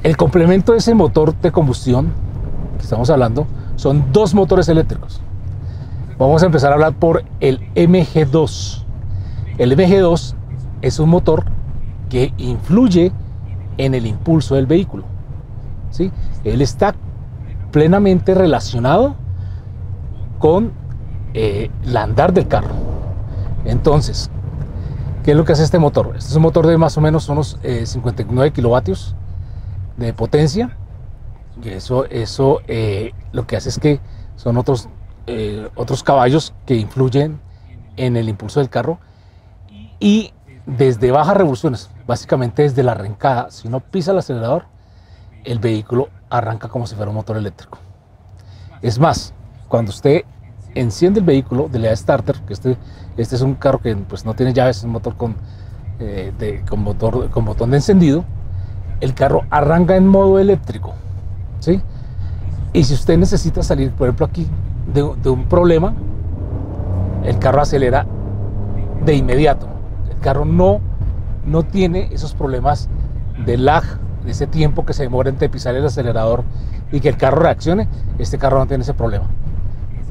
El 0.03 0.17
complemento 0.17 0.73
de 0.73 0.79
ese 0.79 0.95
motor 0.95 1.39
de 1.39 1.53
combustión 1.53 2.13
que 2.79 2.85
estamos 2.85 3.11
hablando 3.11 3.47
son 3.77 4.11
dos 4.13 4.33
motores 4.33 4.69
eléctricos. 4.69 5.21
Vamos 6.19 6.43
a 6.43 6.47
empezar 6.47 6.71
a 6.71 6.75
hablar 6.75 6.95
por 6.95 7.25
el 7.41 7.61
MG2. 7.75 8.85
El 9.61 9.77
MG2 9.77 10.33
es 10.81 10.99
un 11.01 11.11
motor 11.11 11.45
que 12.09 12.33
influye 12.39 13.13
en 13.77 13.95
el 13.95 14.07
impulso 14.07 14.55
del 14.55 14.65
vehículo. 14.65 15.05
¿sí? 15.91 16.11
Él 16.45 16.63
está 16.63 16.95
plenamente 17.71 18.33
relacionado 18.33 19.17
con 20.39 20.73
eh, 21.35 21.71
el 21.85 21.95
andar 21.95 22.33
del 22.33 22.49
carro. 22.49 22.71
Entonces, 23.67 24.31
¿qué 25.25 25.33
es 25.33 25.37
lo 25.37 25.45
que 25.45 25.53
hace 25.53 25.65
este 25.65 25.79
motor? 25.79 26.15
Este 26.17 26.31
es 26.31 26.37
un 26.37 26.43
motor 26.43 26.67
de 26.67 26.79
más 26.79 26.97
o 26.97 27.03
menos 27.03 27.29
unos 27.29 27.59
59 27.63 28.49
eh, 28.49 28.53
kilovatios 28.53 29.15
de 29.99 30.15
potencia. 30.15 30.75
Y 31.63 31.69
eso, 31.69 32.07
eso 32.07 32.61
eh, 32.67 33.13
lo 33.33 33.47
que 33.47 33.59
hace 33.59 33.69
es 33.69 33.79
que 33.79 34.01
son 34.37 34.57
otros, 34.57 34.89
otros 35.75 36.03
caballos 36.03 36.55
que 36.65 36.77
influyen 36.77 37.39
en 37.99 38.17
el 38.17 38.31
impulso 38.31 38.61
del 38.61 38.71
carro. 38.71 38.99
Y 40.01 40.33
desde 40.67 41.11
bajas 41.11 41.37
revoluciones, 41.37 41.91
básicamente 42.07 42.63
desde 42.63 42.83
la 42.83 42.93
arrancada, 42.93 43.51
si 43.51 43.69
uno 43.69 43.81
pisa 43.81 44.13
el 44.13 44.19
acelerador, 44.19 44.65
el 45.45 45.59
vehículo 45.59 46.09
arranca 46.29 46.69
como 46.69 46.87
si 46.87 46.97
fuera 46.97 47.11
un 47.11 47.17
motor 47.17 47.37
eléctrico. 47.37 47.79
Es 48.83 48.99
más, 48.99 49.35
cuando 49.69 49.91
usted 49.91 50.23
enciende 50.75 51.21
el 51.21 51.27
vehículo 51.27 51.69
de 51.69 51.79
la 51.79 51.95
starter, 51.95 52.37
que 52.41 52.55
este, 52.55 52.77
este 53.17 53.37
es 53.37 53.43
un 53.43 53.55
carro 53.55 53.81
que 53.81 53.95
pues, 53.95 54.25
no 54.25 54.35
tiene 54.35 54.53
llaves, 54.53 54.79
es 54.79 54.85
un 54.85 54.91
motor 54.91 55.17
con, 55.17 55.37
eh, 55.99 56.63
con 56.69 57.45
botón 57.45 57.71
de 57.71 57.77
encendido, 57.77 58.25
el 59.01 59.15
carro 59.15 59.45
arranca 59.51 59.97
en 59.97 60.07
modo 60.07 60.39
eléctrico. 60.39 60.95
¿sí? 61.59 61.81
Y 62.73 62.85
si 62.85 62.95
usted 62.95 63.19
necesita 63.19 63.63
salir, 63.63 63.91
por 63.93 64.09
ejemplo, 64.09 64.27
aquí 64.27 64.47
de, 64.93 65.03
un 65.03 65.45
problema, 65.47 65.95
el 67.25 67.39
carro 67.39 67.61
acelera 67.63 68.07
de 69.05 69.15
inmediato. 69.15 69.69
Carro 70.21 70.45
no, 70.45 70.81
no 71.47 71.63
tiene 71.63 72.09
esos 72.13 72.35
problemas 72.35 72.89
de 73.45 73.57
lag, 73.57 73.85
de 74.25 74.33
ese 74.33 74.47
tiempo 74.47 74.85
que 74.85 74.93
se 74.93 75.03
demora 75.03 75.31
entre 75.31 75.49
pisar 75.49 75.75
el 75.75 75.85
acelerador 75.85 76.45
y 76.93 77.01
que 77.01 77.09
el 77.09 77.17
carro 77.17 77.41
reaccione. 77.41 77.89
Este 78.19 78.39
carro 78.39 78.59
no 78.59 78.67
tiene 78.67 78.83
ese 78.83 78.95
problema. 78.95 79.27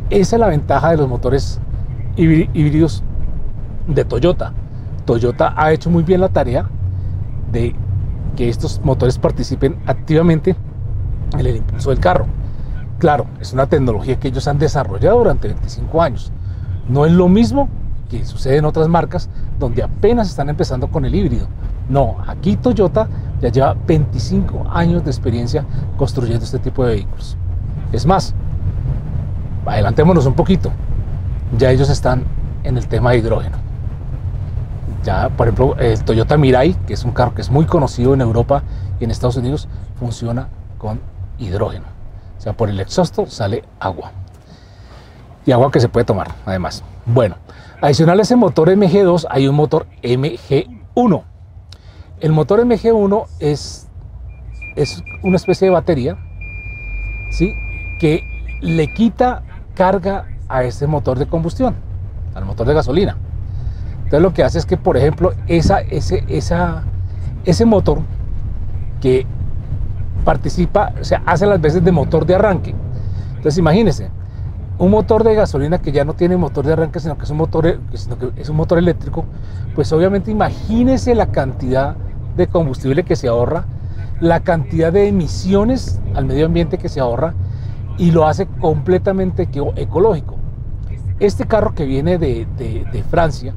Esa 0.10 0.36
es 0.36 0.40
la 0.40 0.48
ventaja 0.48 0.92
de 0.92 0.98
los 0.98 1.08
motores 1.08 1.60
híbridos 2.16 3.04
de 3.88 4.06
Toyota. 4.06 4.54
Toyota 5.06 5.54
ha 5.56 5.72
hecho 5.72 5.90
muy 5.90 6.04
bien 6.04 6.22
la 6.22 6.30
tarea 6.30 6.68
de 7.52 7.76
que 8.36 8.50
estos 8.50 8.82
motores 8.84 9.18
participen 9.18 9.78
activamente 9.86 10.56
en 11.34 11.40
el 11.40 11.58
impulso 11.58 11.90
del 11.90 12.00
carro. 12.00 12.26
Claro, 12.98 13.26
es 13.40 13.54
una 13.54 13.68
tecnología 13.68 14.20
que 14.20 14.28
ellos 14.28 14.48
han 14.48 14.60
desarrollado 14.60 15.20
durante 15.20 15.48
25 15.48 16.02
años. 16.02 16.32
No 16.88 17.06
es 17.06 17.12
lo 17.12 17.28
mismo 17.28 17.70
que 18.10 18.26
sucede 18.26 18.58
en 18.58 18.66
otras 18.66 18.88
marcas 18.88 19.30
donde 19.60 19.84
apenas 19.84 20.30
están 20.30 20.50
empezando 20.50 20.90
con 20.90 21.06
el 21.06 21.16
híbrido. 21.16 21.48
No, 21.88 22.18
aquí 22.28 22.56
Toyota 22.56 23.08
ya 23.42 23.50
lleva 23.50 23.76
25 23.88 24.66
años 24.70 25.04
de 25.04 25.12
experiencia 25.12 25.66
construyendo 25.98 26.44
este 26.44 26.60
tipo 26.60 26.86
de 26.86 26.96
vehículos. 26.96 27.38
Es 27.92 28.06
más, 28.06 28.34
adelantémonos 29.66 30.26
un 30.26 30.34
poquito. 30.34 30.72
Ya 31.58 31.72
ellos 31.72 31.90
están 31.90 32.24
en 32.64 32.78
el 32.78 32.88
tema 32.88 33.12
de 33.12 33.20
hidrógeno. 33.20 33.58
Ya, 35.04 35.30
por 35.30 35.48
ejemplo, 35.48 35.76
el 35.78 36.04
Toyota 36.04 36.38
Mirai, 36.38 36.74
que 36.86 36.94
es 36.94 37.04
un 37.06 37.12
carro 37.12 37.34
que 37.34 37.42
es 37.42 37.50
muy 37.50 37.66
conocido 37.66 38.14
en 38.14 38.22
Europa 38.22 38.64
y 39.00 39.06
en 39.06 39.12
Estados 39.12 39.38
Unidos, 39.38 39.68
funciona 39.96 40.50
con 40.78 41.00
hidrógeno. 41.40 41.86
O 42.38 42.42
sea, 42.42 42.54
por 42.54 42.70
el 42.70 42.80
exhausto 42.80 43.26
sale 43.28 43.64
agua. 43.80 44.12
Y 45.46 45.52
agua 45.52 45.72
que 45.72 45.80
se 45.80 45.90
puede 45.90 46.06
tomar, 46.06 46.28
además. 46.46 46.84
Bueno, 47.12 47.38
adicional 47.82 48.20
a 48.20 48.22
ese 48.22 48.36
motor 48.36 48.70
MG2 48.70 49.26
hay 49.32 49.48
un 49.48 49.56
motor 49.56 49.88
MG1. 50.04 51.24
El 52.20 52.32
motor 52.34 52.64
MG1 52.64 53.26
es, 53.40 53.88
es 54.76 55.02
una 55.24 55.38
especie 55.38 55.68
de 55.68 55.74
batería, 55.74 56.18
¿sí? 57.32 57.56
Que 58.00 58.24
le 58.62 58.94
quita 58.94 59.42
carga 59.74 60.28
a 60.48 60.64
ese 60.64 60.86
motor 60.86 61.18
de 61.18 61.26
combustión, 61.26 61.74
al 62.36 62.46
motor 62.46 62.68
de 62.68 62.76
gasolina. 62.76 63.18
Entonces 64.04 64.22
lo 64.22 64.32
que 64.32 64.44
hace 64.44 64.60
es 64.60 64.68
que, 64.68 64.78
por 64.78 64.96
ejemplo, 64.96 65.34
esa, 65.48 65.82
ese, 65.82 66.24
ese 66.28 67.66
motor 67.66 68.02
que 69.02 69.26
participa, 70.24 70.94
o 71.02 71.04
sea, 71.04 71.24
hace 71.26 71.48
las 71.48 71.60
veces 71.60 71.84
de 71.84 71.92
motor 71.92 72.28
de 72.28 72.36
arranque. 72.36 72.76
Entonces 73.30 73.58
imagínense, 73.58 74.12
un 74.80 74.92
motor 74.92 75.26
de 75.26 75.36
gasolina 75.36 75.80
que 75.80 75.92
ya 75.92 76.06
no 76.06 76.14
tiene 76.14 76.38
motor 76.38 76.66
de 76.66 76.74
arranque, 76.74 77.02
sino 77.02 77.18
que 77.18 77.26
es 77.26 77.30
un 77.30 77.38
motor, 77.38 77.80
sino 77.94 78.18
que 78.18 78.32
es 78.38 78.48
un 78.48 78.56
motor 78.56 78.78
eléctrico, 78.78 79.26
pues 79.76 79.92
obviamente 79.92 80.32
imagínense 80.32 81.14
la 81.16 81.28
cantidad 81.28 81.98
de 82.38 82.48
combustible 82.48 83.04
que 83.04 83.18
se 83.18 83.28
ahorra, 83.28 83.66
la 84.22 84.40
cantidad 84.40 84.94
de 84.94 85.10
emisiones 85.10 86.00
al 86.16 86.26
medio 86.26 86.46
ambiente 86.46 86.78
que 86.78 86.88
se 86.88 87.02
ahorra 87.02 87.34
y 87.98 88.12
lo 88.12 88.26
hace 88.26 88.48
completamente 88.48 89.50
ecológico. 89.76 90.38
Este 91.20 91.46
carro 91.46 91.76
que 91.76 91.84
viene 91.84 92.18
de, 92.18 92.48
de 92.58 93.04
Francia 93.04 93.54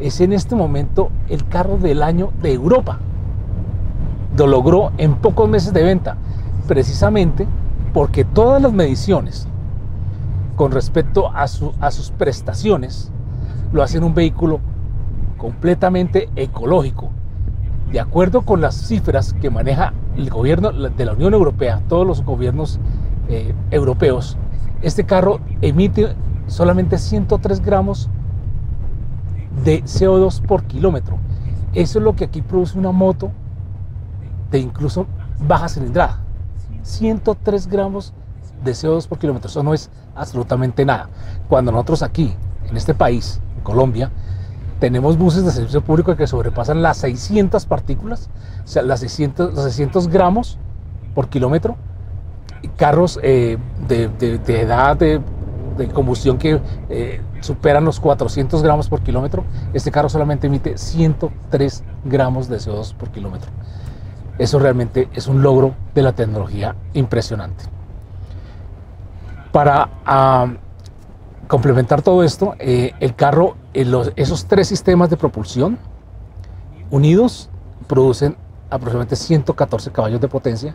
es 0.00 0.20
en 0.20 0.32
este 0.32 0.56
momento 0.56 1.10
el 1.28 1.46
carro 1.46 1.78
del 1.78 2.02
año 2.02 2.32
de 2.42 2.52
Europa. 2.52 2.98
Lo 4.36 4.48
logró 4.48 4.90
en 4.98 5.14
pocos 5.14 5.48
meses 5.48 5.72
de 5.72 5.84
venta, 5.84 6.16
precisamente 6.66 7.46
porque 7.92 8.24
todas 8.24 8.60
las 8.60 8.72
mediciones 8.72 9.46
con 10.56 10.72
respecto 10.72 11.30
a, 11.34 11.48
sus 11.48 12.10
prestaciones 12.16 13.10
lo 13.72 13.82
hacen 13.82 14.04
un 14.04 14.14
vehículo 14.14 14.60
completamente 15.36 16.28
ecológico. 16.36 17.10
De 17.90 18.00
acuerdo 18.00 18.42
con 18.42 18.60
las 18.60 18.74
cifras 18.74 19.32
que 19.34 19.50
maneja 19.50 19.92
el 20.16 20.30
gobierno 20.30 20.70
de 20.72 21.04
la 21.04 21.12
Unión 21.12 21.34
Europea, 21.34 21.82
todos 21.88 22.06
los 22.06 22.24
gobiernos 22.24 22.78
eh, 23.28 23.54
europeos, 23.70 24.36
este 24.82 25.04
carro 25.04 25.40
emite 25.60 26.14
solamente 26.46 26.98
103 26.98 27.60
gramos 27.60 28.08
de 29.64 29.82
CO2 29.84 30.40
por 30.42 30.64
kilómetro. 30.64 31.18
Eso 31.72 31.98
es 31.98 32.04
lo 32.04 32.14
que 32.14 32.24
aquí 32.24 32.42
produce 32.42 32.78
una 32.78 32.92
moto 32.92 33.30
de 34.50 34.60
incluso 34.60 35.06
baja 35.46 35.68
cilindrada. 35.68 36.20
103 36.82 37.66
gramos 37.66 38.12
de 38.64 38.72
CO2 38.72 39.06
por 39.06 39.18
kilómetro. 39.18 39.48
Eso 39.48 39.62
no 39.62 39.74
es 39.74 39.90
absolutamente 40.14 40.84
nada. 40.84 41.08
Cuando 41.48 41.72
nosotros 41.72 42.02
aquí, 42.02 42.34
en 42.68 42.76
este 42.76 42.94
país, 42.94 43.40
en 43.56 43.62
Colombia, 43.62 44.10
tenemos 44.80 45.16
buses 45.16 45.44
de 45.44 45.50
servicio 45.50 45.82
público 45.82 46.16
que 46.16 46.26
sobrepasan 46.26 46.82
las 46.82 46.98
600 46.98 47.64
partículas, 47.66 48.28
o 48.64 48.68
sea, 48.68 48.82
las 48.82 49.00
600, 49.00 49.54
los 49.54 49.64
600 49.64 50.08
gramos 50.08 50.58
por 51.14 51.28
kilómetro, 51.28 51.76
carros 52.76 53.18
eh, 53.22 53.58
de, 53.88 54.04
edad 54.60 54.96
de, 54.96 55.20
combustión 55.92 56.38
que 56.38 56.60
eh, 56.88 57.20
superan 57.40 57.84
los 57.84 58.00
400 58.00 58.62
gramos 58.62 58.88
por 58.88 59.00
kilómetro, 59.00 59.44
este 59.72 59.90
carro 59.90 60.08
solamente 60.08 60.46
emite 60.46 60.76
103 60.76 61.84
gramos 62.04 62.48
de 62.48 62.56
CO2 62.56 62.94
por 62.94 63.10
kilómetro. 63.10 63.50
Eso 64.38 64.58
realmente 64.58 65.08
es 65.14 65.28
un 65.28 65.42
logro 65.42 65.74
de 65.94 66.02
la 66.02 66.12
tecnología 66.12 66.74
impresionante. 66.92 67.64
Para 69.54 69.88
complementar 71.46 72.02
todo 72.02 72.24
esto, 72.24 72.56
eh, 72.58 72.90
el 72.98 73.14
carro, 73.14 73.54
esos 73.72 74.46
tres 74.46 74.66
sistemas 74.66 75.10
de 75.10 75.16
propulsión 75.16 75.78
unidos 76.90 77.48
producen 77.86 78.36
aproximadamente 78.68 79.14
114 79.14 79.92
caballos 79.92 80.20
de 80.20 80.26
potencia 80.26 80.74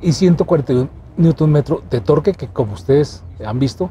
y 0.00 0.12
141 0.12 0.88
Nm 1.16 1.64
de 1.90 2.00
torque 2.00 2.34
que 2.34 2.46
como 2.46 2.74
ustedes 2.74 3.24
han 3.44 3.58
visto 3.58 3.90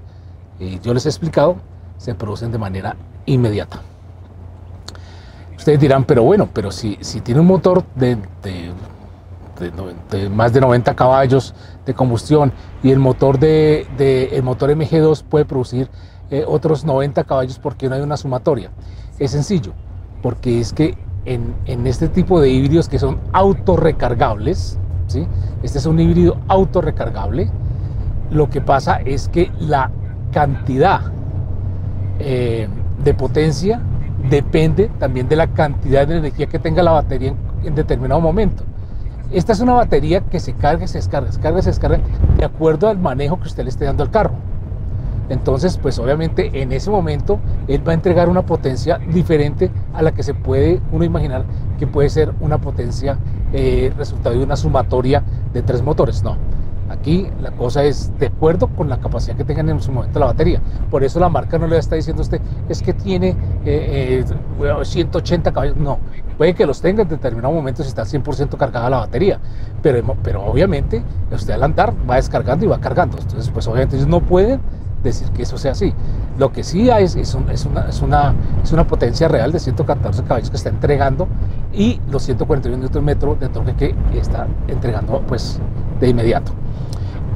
y 0.57 0.79
yo 0.79 0.93
les 0.93 1.05
he 1.05 1.09
explicado, 1.09 1.57
se 1.97 2.15
producen 2.15 2.49
de 2.49 2.59
manera 2.59 2.95
inmediata. 3.25 3.81
Ustedes 5.57 5.81
dirán, 5.81 6.05
pero 6.05 6.23
bueno, 6.23 6.47
pero 6.53 6.71
si, 6.71 6.97
si 7.01 7.19
tiene 7.19 7.41
un 7.41 7.47
motor 7.47 7.83
de, 7.93 8.17
más 10.31 10.53
de 10.53 10.61
90 10.61 10.95
caballos 10.95 11.53
de 11.85 11.93
combustión 11.93 12.51
y 12.83 12.91
el 12.91 12.99
motor, 12.99 13.39
de, 13.39 13.87
el 14.31 14.43
motor 14.43 14.69
MG2 14.71 15.23
puede 15.23 15.45
producir 15.45 15.89
eh, 16.31 16.43
otros 16.47 16.85
90 16.85 17.23
caballos 17.23 17.59
porque 17.59 17.89
no 17.89 17.95
hay 17.95 18.01
una 18.01 18.17
sumatoria. 18.17 18.71
Es 19.17 19.31
sencillo, 19.31 19.73
porque 20.21 20.59
es 20.59 20.73
que 20.73 20.97
en, 21.25 21.55
en 21.65 21.87
este 21.87 22.07
tipo 22.07 22.39
de 22.39 22.49
híbridos 22.49 22.87
que 22.87 22.99
son 22.99 23.19
autorrecargables, 23.33 24.77
¿sí? 25.07 25.27
este 25.63 25.79
es 25.79 25.85
un 25.85 25.99
híbrido 25.99 26.37
autorrecargable, 26.47 27.49
lo 28.31 28.49
que 28.49 28.61
pasa 28.61 28.97
es 28.97 29.27
que 29.27 29.51
la 29.59 29.91
cantidad 30.31 31.01
eh, 32.19 32.67
de 33.03 33.13
potencia 33.13 33.81
depende 34.29 34.89
también 34.99 35.27
de 35.27 35.35
la 35.35 35.47
cantidad 35.47 36.07
de 36.07 36.17
energía 36.17 36.47
que 36.47 36.59
tenga 36.59 36.83
la 36.83 36.91
batería 36.91 37.33
en, 37.63 37.75
determinado 37.75 38.21
momento. 38.21 38.63
Esta 39.31 39.53
es 39.53 39.59
una 39.59 39.73
batería 39.73 40.21
que 40.21 40.39
se 40.39 40.53
carga, 40.53 40.87
se 40.87 40.97
descarga, 40.97 41.31
se 41.31 41.39
carga, 41.39 41.61
se 41.61 41.69
descarga 41.69 41.99
de 42.37 42.45
acuerdo 42.45 42.87
al 42.87 42.97
manejo 42.97 43.39
que 43.39 43.47
usted 43.47 43.63
le 43.63 43.69
esté 43.69 43.85
dando 43.85 44.01
al 44.01 44.09
carro. 44.09 44.31
Entonces, 45.29 45.77
pues 45.77 45.99
obviamente 45.99 46.63
en 46.63 46.71
ese 46.71 46.89
momento 46.89 47.39
él 47.67 47.87
va 47.87 47.91
a 47.91 47.95
entregar 47.95 48.27
una 48.27 48.41
potencia 48.47 48.97
diferente 48.97 49.69
a 49.93 50.01
la 50.01 50.13
que 50.13 50.23
se 50.23 50.33
puede 50.33 50.81
uno 50.91 51.05
imaginar 51.05 51.43
que 51.77 51.85
puede 51.85 52.09
ser 52.09 52.33
una 52.39 52.57
potencia 52.57 53.19
eh, 53.53 53.93
resultado 53.95 54.35
de 54.35 54.43
una 54.43 54.55
sumatoria 54.55 55.23
de 55.53 55.61
tres 55.61 55.83
motores. 55.83 56.23
No, 56.23 56.35
aquí 56.89 57.27
la 57.41 57.51
cosa 57.51 57.83
es 57.83 58.11
de 58.19 58.27
acuerdo 58.27 58.67
con 58.67 58.89
la 58.89 58.97
capacidad 58.97 59.35
que 59.35 59.43
tengan 59.43 59.69
en 59.69 59.81
su 59.81 59.91
momento 59.91 60.19
la 60.19 60.27
batería. 60.27 60.61
Por 60.89 61.03
eso 61.03 61.19
la 61.19 61.29
marca 61.29 61.57
no 61.57 61.67
le 61.67 61.77
está 61.77 61.95
diciendo 61.95 62.21
a 62.21 62.23
usted, 62.23 62.41
es 62.67 62.81
que 62.81 62.93
tiene 62.93 63.35
180 63.63 63.65
eh, 63.65 64.25
eh, 65.49 65.53
caballos. 65.53 65.77
No, 65.77 65.99
puede 66.37 66.53
que 66.53 66.65
los 66.65 66.81
tenga 66.81 67.03
en 67.03 67.09
determinado 67.09 67.53
momento 67.53 67.83
si 67.83 67.89
está 67.89 68.03
100% 68.03 68.57
cargada 68.57 68.89
la 68.89 68.97
batería. 68.97 69.39
Pero, 69.81 70.15
pero 70.23 70.43
obviamente 70.43 71.03
usted 71.31 71.53
al 71.53 71.63
andar 71.63 71.93
va 72.09 72.15
descargando 72.15 72.65
y 72.65 72.67
va 72.67 72.79
cargando. 72.79 73.17
Entonces, 73.17 73.49
pues 73.49 73.67
obviamente 73.67 73.95
ellos 73.95 74.07
no 74.07 74.21
pueden 74.21 74.59
decir 75.03 75.29
que 75.29 75.43
eso 75.43 75.57
sea 75.57 75.71
así. 75.71 75.93
Lo 76.37 76.51
que 76.51 76.63
sí 76.63 76.89
hay 76.89 77.05
es, 77.05 77.15
es, 77.15 77.33
una, 77.35 77.51
es, 77.53 77.65
una, 78.01 78.33
es 78.63 78.71
una 78.71 78.87
potencia 78.87 79.27
real 79.27 79.51
de 79.51 79.59
114 79.59 80.23
caballos 80.23 80.49
que 80.49 80.57
está 80.57 80.69
entregando 80.69 81.27
y 81.73 81.99
los 82.09 82.23
141 82.23 82.77
Nm 82.77 83.05
de 83.39 83.49
torque 83.49 83.95
que 84.11 84.19
está 84.19 84.47
entregando 84.67 85.21
pues 85.27 85.59
de 85.99 86.09
inmediato. 86.09 86.51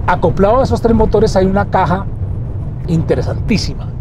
Acoplado 0.07 0.59
a 0.59 0.63
esos 0.63 0.81
tres 0.81 0.95
motores 0.95 1.35
hay 1.35 1.45
una 1.45 1.69
caja 1.69 2.05
interesantísima 2.87 3.93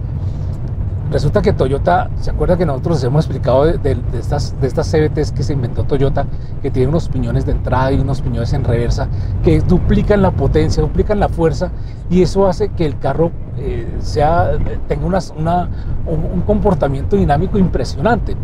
Resulta 1.13 1.43
que 1.43 1.53
Toyota, 1.53 2.09
¿se 2.23 2.31
acuerda 2.31 2.57
que 2.57 2.65
nosotros 2.65 2.97
les 2.97 3.05
hemos 3.05 3.27
explicado 3.27 3.67
de, 3.67 3.99
estas, 4.15 4.59
de 4.59 4.67
estas 4.67 4.91
CBTs 4.91 5.33
que 5.33 5.43
se 5.43 5.53
inventó 5.53 5.85
Toyota, 5.85 6.25
que 6.63 6.71
tienen 6.71 6.89
unos 6.89 7.11
piñones 7.11 7.45
de 7.45 7.53
entrada 7.53 7.93
y 7.93 7.99
unos 7.99 8.23
piñones 8.23 8.55
en 8.55 8.65
reversa, 8.65 9.09
que 9.45 9.61
duplican 9.61 10.23
la 10.23 10.31
potencia, 10.31 10.83
duplican 10.83 11.21
la 11.21 11.29
fuerza, 11.29 11.71
y 12.09 12.23
eso 12.23 12.47
hace 12.47 12.71
que 12.71 12.87
el 12.87 12.99
carro 12.99 13.31
eh, 13.59 13.87
sea, 13.99 14.53
tenga 14.89 15.05
un, 15.05 16.41
comportamiento 16.47 17.17
dinámico 17.17 17.59
impresionante. 17.59 18.35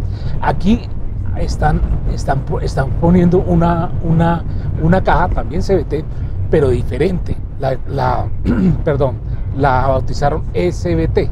Aquí 0.42 0.82
están, 1.38 1.80
están, 2.12 2.44
están 2.60 2.90
poniendo 3.00 3.38
una, 3.38 3.90
una, 4.04 4.44
una 4.82 5.02
caja, 5.02 5.28
también 5.28 5.62
CBT, 5.62 6.04
pero 6.50 6.68
diferente. 6.68 7.47
La, 7.60 8.26
perdón, 8.84 9.16
la 9.56 9.88
bautizaron 9.88 10.44
ECBT 10.54 11.30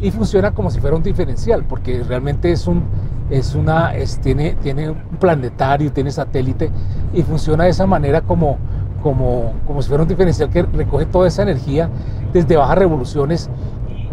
y 0.00 0.10
funciona 0.10 0.52
como 0.52 0.70
si 0.70 0.80
fuera 0.80 0.96
un 0.96 1.02
diferencial, 1.02 1.64
porque 1.64 2.02
realmente 2.02 2.50
es 2.50 2.66
un, 2.66 2.82
es 3.30 3.54
una, 3.54 3.94
es, 3.94 4.18
tiene, 4.20 4.56
tiene 4.62 4.90
un 4.90 4.96
planetario, 5.18 5.92
tiene 5.92 6.10
satélite 6.10 6.70
y 7.12 7.22
funciona 7.22 7.64
de 7.64 7.70
esa 7.70 7.86
manera 7.86 8.22
como, 8.22 8.58
como, 9.02 9.52
como 9.66 9.82
si 9.82 9.88
fuera 9.88 10.02
un 10.02 10.08
diferencial 10.08 10.50
que 10.50 10.62
recoge 10.62 11.06
toda 11.06 11.28
esa 11.28 11.42
energía 11.42 11.88
desde 12.32 12.56
bajas 12.56 12.78
revoluciones 12.78 13.50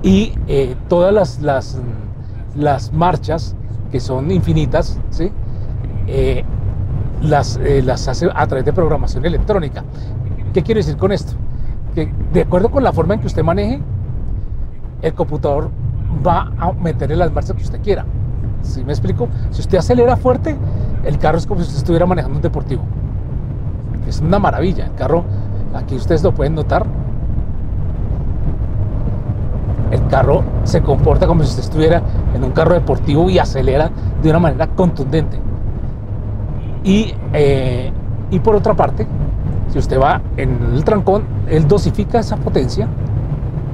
y 0.04 0.34
eh, 0.48 0.76
todas 0.88 1.14
las, 1.14 1.42
las, 1.42 1.80
las, 2.56 2.94
marchas 2.94 3.56
que 3.92 4.00
son 4.00 4.30
infinitas, 4.32 5.00
¿sí? 5.10 5.32
Eh, 6.08 6.44
las, 7.22 7.58
eh, 7.64 7.82
las 7.82 8.08
hace 8.08 8.30
a 8.34 8.46
través 8.46 8.66
de 8.66 8.74
programación 8.74 9.26
electrónica. 9.26 9.84
¿Qué 10.54 10.62
quiero 10.64 10.80
decir 10.80 10.98
con 10.98 11.12
esto? 11.12 11.34
De 12.06 12.42
acuerdo 12.42 12.70
con 12.70 12.84
la 12.84 12.94
forma 12.94 13.16
en 13.16 13.22
que 13.22 13.28
usted 13.28 13.44
maneje, 13.44 13.80
el 15.02 15.14
computador 15.14 15.72
va 16.26 16.52
a 16.60 16.72
meterle 16.74 17.16
las 17.16 17.32
marchas 17.32 17.56
que 17.56 17.64
usted 17.64 17.82
quiera. 17.82 18.06
¿Sí 18.62 18.84
me 18.84 18.92
explico? 18.92 19.28
Si 19.50 19.62
usted 19.62 19.80
acelera 19.80 20.16
fuerte, 20.16 20.56
el 21.06 21.18
carro 21.18 21.38
es 21.38 21.48
como 21.48 21.62
si 21.62 21.68
usted 21.68 21.80
estuviera 21.80 22.06
manejando 22.06 22.38
un 22.38 22.42
deportivo. 22.42 22.84
Es 24.08 24.20
una 24.22 24.38
maravilla. 24.38 24.86
El 24.86 24.94
carro, 24.94 25.24
aquí 25.74 25.96
ustedes 25.96 26.22
lo 26.22 26.34
pueden 26.34 26.54
notar, 26.54 26.86
el 29.90 30.06
carro 30.08 30.44
se 30.64 30.82
comporta 30.82 31.26
como 31.28 31.44
si 31.44 31.50
usted 31.50 31.64
estuviera 31.64 32.02
en 32.36 32.44
un 32.44 32.52
carro 32.52 32.74
deportivo 32.74 33.30
y 33.30 33.40
acelera 33.40 33.90
de 34.22 34.30
una 34.30 34.40
manera 34.40 34.68
contundente. 34.68 35.40
Y, 36.84 37.14
eh, 37.34 37.92
y 38.30 38.40
por 38.40 38.56
otra 38.56 38.74
parte, 38.74 39.08
usted 39.80 40.00
va 40.00 40.22
en 40.38 40.58
el 40.74 40.84
trancón, 40.84 41.24
él 41.50 41.68
dosifica 41.68 42.20
esa 42.20 42.38
potencia, 42.38 42.88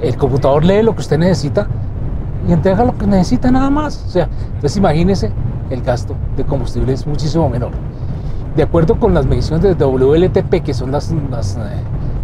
el 0.01 0.17
computador 0.17 0.63
lee 0.63 0.83
lo 0.83 0.93
que 0.93 1.01
usted 1.01 1.17
necesita 1.17 1.67
y 2.47 2.51
entrega 2.51 2.83
lo 2.83 2.97
que 2.97 3.07
necesita 3.07 3.51
nada 3.51 3.69
más. 3.69 4.03
O 4.07 4.09
sea, 4.09 4.27
entonces 4.47 4.77
imagínese, 4.77 5.31
el 5.69 5.81
gasto 5.81 6.15
de 6.35 6.43
combustible 6.43 6.93
es 6.93 7.07
muchísimo 7.07 7.49
menor. 7.49 7.71
De 8.55 8.63
acuerdo 8.63 8.99
con 8.99 9.13
las 9.13 9.25
mediciones 9.25 9.63
de 9.63 9.73
WLTP, 9.73 10.63
que 10.63 10.73
son 10.73 10.91
las, 10.91 11.11
las, 11.31 11.55
eh, 11.55 11.59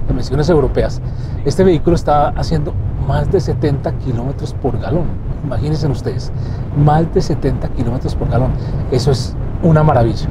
las 0.07 0.13
mediciones 0.13 0.49
europeas, 0.49 1.01
este 1.45 1.63
vehículo 1.63 1.95
está 1.95 2.29
haciendo 2.29 2.73
más 3.07 3.31
de 3.31 3.39
70 3.39 3.91
kilómetros 3.99 4.53
por 4.53 4.79
galón. 4.79 5.05
Imagínense 5.43 5.87
ustedes, 5.87 6.31
más 6.77 7.11
de 7.13 7.21
70 7.21 7.69
kilómetros 7.69 8.13
por 8.13 8.29
galón. 8.29 8.51
Eso 8.91 9.11
es 9.11 9.35
una 9.63 9.83
maravilla. 9.83 10.27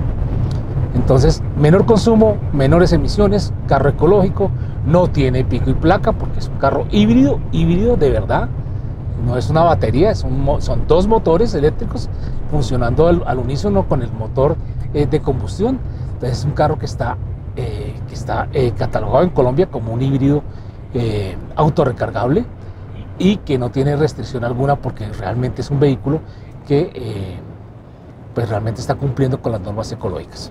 Entonces, 0.95 1.43
menor 1.57 1.85
consumo, 1.87 2.37
menores 2.53 2.93
emisiones, 2.93 3.53
carro 3.67 3.91
ecológico, 3.91 4.51
no 4.87 5.09
tiene 5.09 5.45
pico 5.45 5.71
y 5.71 5.75
placa 5.75 6.13
porque 6.13 6.39
es 6.39 6.49
un 6.49 6.57
carro 6.57 6.87
híbrido, 6.91 7.41
híbrido 7.53 7.97
de 7.97 8.11
verdad. 8.11 8.49
No 9.25 9.37
es 9.37 9.51
una 9.51 9.63
batería, 9.63 10.15
son 10.15 10.87
dos 10.87 11.07
motores 11.07 11.53
eléctricos 11.55 12.09
funcionando 12.51 13.07
al, 13.09 13.39
unísono 13.39 13.87
con 13.87 14.03
el 14.03 14.13
motor 14.13 14.57
eh, 14.95 15.07
de 15.07 15.21
combustión. 15.21 15.79
Entonces, 16.15 16.39
es 16.39 16.45
un 16.45 16.53
carro 16.53 16.79
que 16.79 16.87
está, 16.87 17.17
eh, 17.57 17.95
que 18.09 18.15
está 18.15 18.49
eh, 18.53 18.73
catalogado 18.77 19.25
en 19.25 19.31
Colombia 19.31 19.67
como 19.67 19.93
un 19.93 20.03
híbrido 20.03 20.43
autorrecargable 21.55 22.47
y 23.19 23.37
que 23.37 23.59
no 23.59 23.71
tiene 23.71 23.95
restricción 23.95 24.43
alguna 24.43 24.77
porque 24.77 25.07
realmente 25.13 25.61
es 25.61 25.71
un 25.71 25.79
vehículo 25.79 26.21
que 26.67 27.37
pues 28.35 28.49
realmente 28.49 28.81
está 28.81 28.95
cumpliendo 28.95 29.41
con 29.43 29.53
las 29.53 29.61
normas 29.61 29.93
ecológicas. 29.93 30.51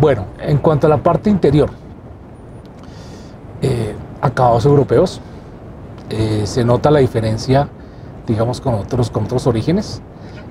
Bueno, 0.00 0.26
en 0.40 0.58
cuanto 0.58 0.86
a 0.86 0.90
la 0.90 0.98
parte 0.98 1.28
interior, 1.28 1.70
eh, 3.62 3.96
acabados 4.20 4.64
europeos, 4.64 5.20
eh, 6.10 6.42
se 6.44 6.64
nota 6.64 6.92
la 6.92 7.00
diferencia, 7.00 7.68
digamos, 8.24 8.60
con 8.60 8.74
otros, 8.74 9.10
con 9.10 9.24
otros 9.24 9.48
orígenes. 9.48 10.00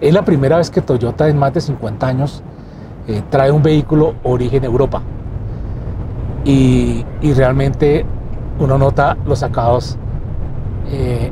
Es 0.02 0.14
la 0.14 0.26
primera 0.26 0.58
vez 0.58 0.70
que 0.70 0.82
Toyota 0.82 1.30
en 1.30 1.40
más 1.40 1.54
de 1.54 1.62
50 1.62 2.06
años 2.06 2.44
eh, 3.08 3.24
trae 3.30 3.50
un 3.50 3.64
vehículo 3.64 4.16
origen 4.24 4.66
Europa. 4.66 5.02
Y, 6.44 7.06
y, 7.22 7.34
realmente 7.34 8.06
uno 8.60 8.78
nota 8.78 9.18
los 9.26 9.44
acabados, 9.44 9.98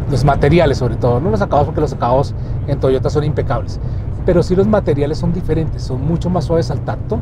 los 0.10 0.24
materiales 0.26 0.78
sobre 0.78 0.96
todo, 0.96 1.20
no 1.20 1.32
los 1.32 1.42
acabados 1.42 1.68
porque 1.68 1.82
los 1.82 1.94
acabados 1.94 2.34
en 2.68 2.80
Toyota 2.80 3.10
son 3.10 3.24
impecables, 3.24 3.80
pero 4.26 4.44
sí 4.44 4.56
los 4.56 4.68
materiales 4.68 5.18
son 5.18 5.32
diferentes, 5.34 5.84
son 5.84 6.06
mucho 6.06 6.30
más 6.30 6.46
suaves 6.46 6.70
al 6.72 6.82
tacto 6.82 7.20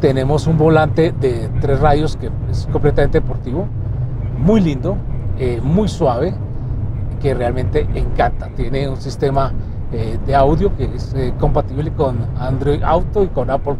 tenemos 0.00 0.46
un 0.46 0.58
volante 0.58 1.12
de 1.12 1.48
tres 1.60 1.80
rayos 1.80 2.16
que 2.16 2.30
es 2.50 2.68
completamente 2.70 3.20
deportivo, 3.20 3.66
muy 4.38 4.60
lindo, 4.60 4.96
eh, 5.38 5.60
muy 5.62 5.88
suave, 5.88 6.34
que 7.20 7.34
realmente 7.34 7.86
encanta. 7.94 8.48
Tiene 8.54 8.88
un 8.88 8.98
sistema 8.98 9.52
eh, 9.92 10.18
de 10.26 10.34
audio 10.34 10.76
que 10.76 10.84
es 10.84 11.14
eh, 11.14 11.32
compatible 11.38 11.92
con 11.92 12.18
Android 12.38 12.82
Auto 12.82 13.22
y 13.22 13.28
con 13.28 13.50
Apple 13.50 13.76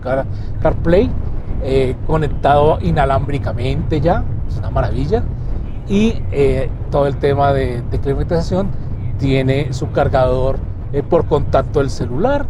CarPlay, 0.62 1.10
conectado 2.06 2.78
inalámbricamente 2.80 4.00
ya, 4.00 4.24
es 4.48 4.58
una 4.58 4.70
maravilla. 4.70 5.22
Y 5.88 6.20
todo 6.90 7.06
el 7.06 7.16
tema 7.16 7.52
de 7.52 7.82
climatización 8.02 8.68
tiene 9.18 9.72
su 9.72 9.90
cargador 9.92 10.58
por 11.08 11.26
contacto 11.26 11.78
del 11.78 11.90
celular, 11.90 12.46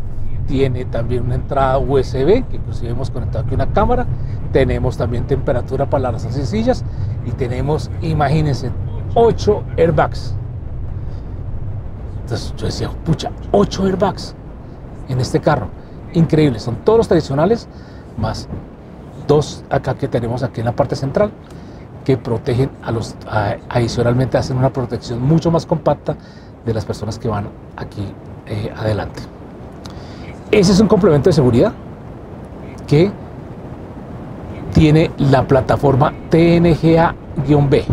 tiene 0.46 0.84
también 0.84 1.24
una 1.24 1.34
entrada 1.34 1.78
USB, 1.78 2.44
que 2.48 2.56
inclusive 2.56 2.90
hemos 2.90 3.10
conectado 3.10 3.44
aquí 3.44 3.54
una 3.54 3.72
cámara, 3.72 4.06
tenemos 4.52 4.96
también 4.96 5.26
temperatura 5.26 5.86
para 5.88 6.12
las 6.12 6.22
sencillas 6.22 6.84
y 7.26 7.32
tenemos, 7.32 7.90
imagínense, 8.02 8.70
8 9.14 9.62
airbags. 9.76 10.34
Entonces 12.22 12.54
yo 12.56 12.66
decía, 12.66 12.90
pucha, 13.04 13.30
8 13.52 13.86
airbags 13.86 14.34
en 15.08 15.20
este 15.20 15.40
carro. 15.40 15.68
Increíble, 16.12 16.58
son 16.60 16.76
todos 16.76 16.98
los 16.98 17.08
tradicionales, 17.08 17.68
más 18.16 18.48
dos 19.26 19.64
acá 19.70 19.94
que 19.94 20.08
tenemos 20.08 20.42
aquí 20.42 20.60
en 20.60 20.66
la 20.66 20.72
parte 20.72 20.96
central, 20.96 21.30
que 22.04 22.16
protegen 22.16 22.70
a 22.82 22.92
los, 22.92 23.16
adicionalmente 23.68 24.38
hacen 24.38 24.56
una 24.56 24.72
protección 24.72 25.20
mucho 25.20 25.50
más 25.50 25.66
compacta 25.66 26.16
de 26.64 26.72
las 26.72 26.84
personas 26.84 27.18
que 27.18 27.28
van 27.28 27.48
aquí 27.76 28.06
eh, 28.46 28.72
adelante. 28.76 29.35
Ese 30.50 30.72
es 30.72 30.80
un 30.80 30.86
complemento 30.86 31.28
de 31.28 31.32
seguridad 31.32 31.72
que 32.86 33.10
tiene 34.72 35.10
la 35.18 35.46
plataforma 35.46 36.12
TNGA-B. 36.30 37.84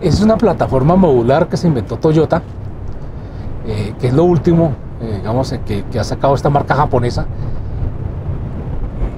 Es 0.00 0.20
una 0.20 0.36
plataforma 0.36 0.94
modular 0.94 1.48
que 1.48 1.56
se 1.56 1.66
inventó 1.66 1.96
Toyota, 1.96 2.42
eh, 3.66 3.94
que 3.98 4.06
es 4.06 4.14
lo 4.14 4.24
último, 4.24 4.72
eh, 5.00 5.16
digamos, 5.16 5.52
eh, 5.52 5.60
que, 5.66 5.98
ha 5.98 6.04
sacado 6.04 6.34
esta 6.34 6.48
marca 6.48 6.74
japonesa, 6.74 7.26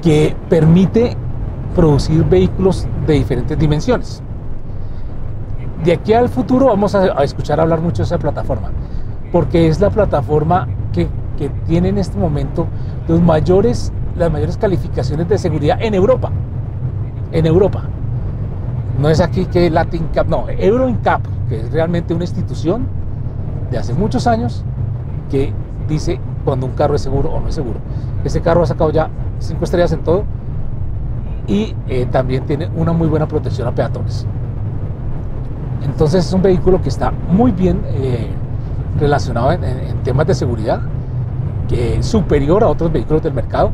que 0.00 0.34
permite 0.48 1.16
producir 1.76 2.24
vehículos 2.24 2.86
de 3.06 3.14
diferentes 3.14 3.58
dimensiones. 3.58 4.22
De 5.84 5.92
aquí 5.92 6.14
al 6.14 6.28
futuro 6.28 6.66
vamos 6.66 6.94
a, 6.94 7.18
a, 7.18 7.24
escuchar 7.24 7.60
hablar 7.60 7.80
mucho 7.80 7.98
de 7.98 8.06
esa 8.06 8.18
plataforma, 8.18 8.70
porque 9.30 9.68
es 9.68 9.78
la 9.78 9.90
plataforma 9.90 10.68
que 11.36 11.48
tiene 11.66 11.88
en 11.88 11.98
este 11.98 12.18
momento 12.18 12.66
los 13.08 13.20
mayores, 13.20 13.92
las 14.16 14.30
mayores 14.30 14.56
calificaciones 14.56 15.28
de 15.28 15.38
seguridad 15.38 15.78
en 15.80 15.94
Europa. 15.94 16.30
En 17.32 17.46
Europa. 17.46 17.84
No 19.00 19.08
es 19.08 19.20
aquí 19.20 19.46
que 19.46 19.70
Latin 19.70 20.08
Cap, 20.12 20.28
no, 20.28 20.46
Euro 20.48 20.88
Incap, 20.88 21.22
que 21.48 21.60
es 21.60 21.72
realmente 21.72 22.14
una 22.14 22.24
institución 22.24 22.86
de 23.70 23.78
hace 23.78 23.94
muchos 23.94 24.26
años 24.26 24.64
que 25.30 25.52
dice 25.88 26.20
cuando 26.44 26.66
un 26.66 26.72
carro 26.72 26.94
es 26.94 27.02
seguro 27.02 27.30
o 27.30 27.40
no 27.40 27.48
es 27.48 27.54
seguro. 27.54 27.80
Ese 28.24 28.40
carro 28.40 28.62
ha 28.62 28.66
sacado 28.66 28.90
ya 28.90 29.08
cinco 29.38 29.64
estrellas 29.64 29.92
en 29.92 30.02
todo 30.02 30.24
y 31.46 31.74
eh, 31.88 32.06
también 32.10 32.44
tiene 32.44 32.68
una 32.76 32.92
muy 32.92 33.08
buena 33.08 33.26
protección 33.26 33.66
a 33.66 33.72
peatones. 33.74 34.26
Entonces 35.84 36.26
es 36.26 36.32
un 36.32 36.42
vehículo 36.42 36.80
que 36.80 36.88
está 36.88 37.10
muy 37.10 37.50
bien 37.50 37.80
eh, 37.88 38.28
relacionado 39.00 39.52
en, 39.52 39.64
en, 39.64 40.02
temas 40.04 40.26
de 40.26 40.34
seguridad 40.34 40.80
superior 42.00 42.62
a 42.64 42.68
otros 42.68 42.92
vehículos 42.92 43.22
del 43.22 43.32
mercado 43.32 43.70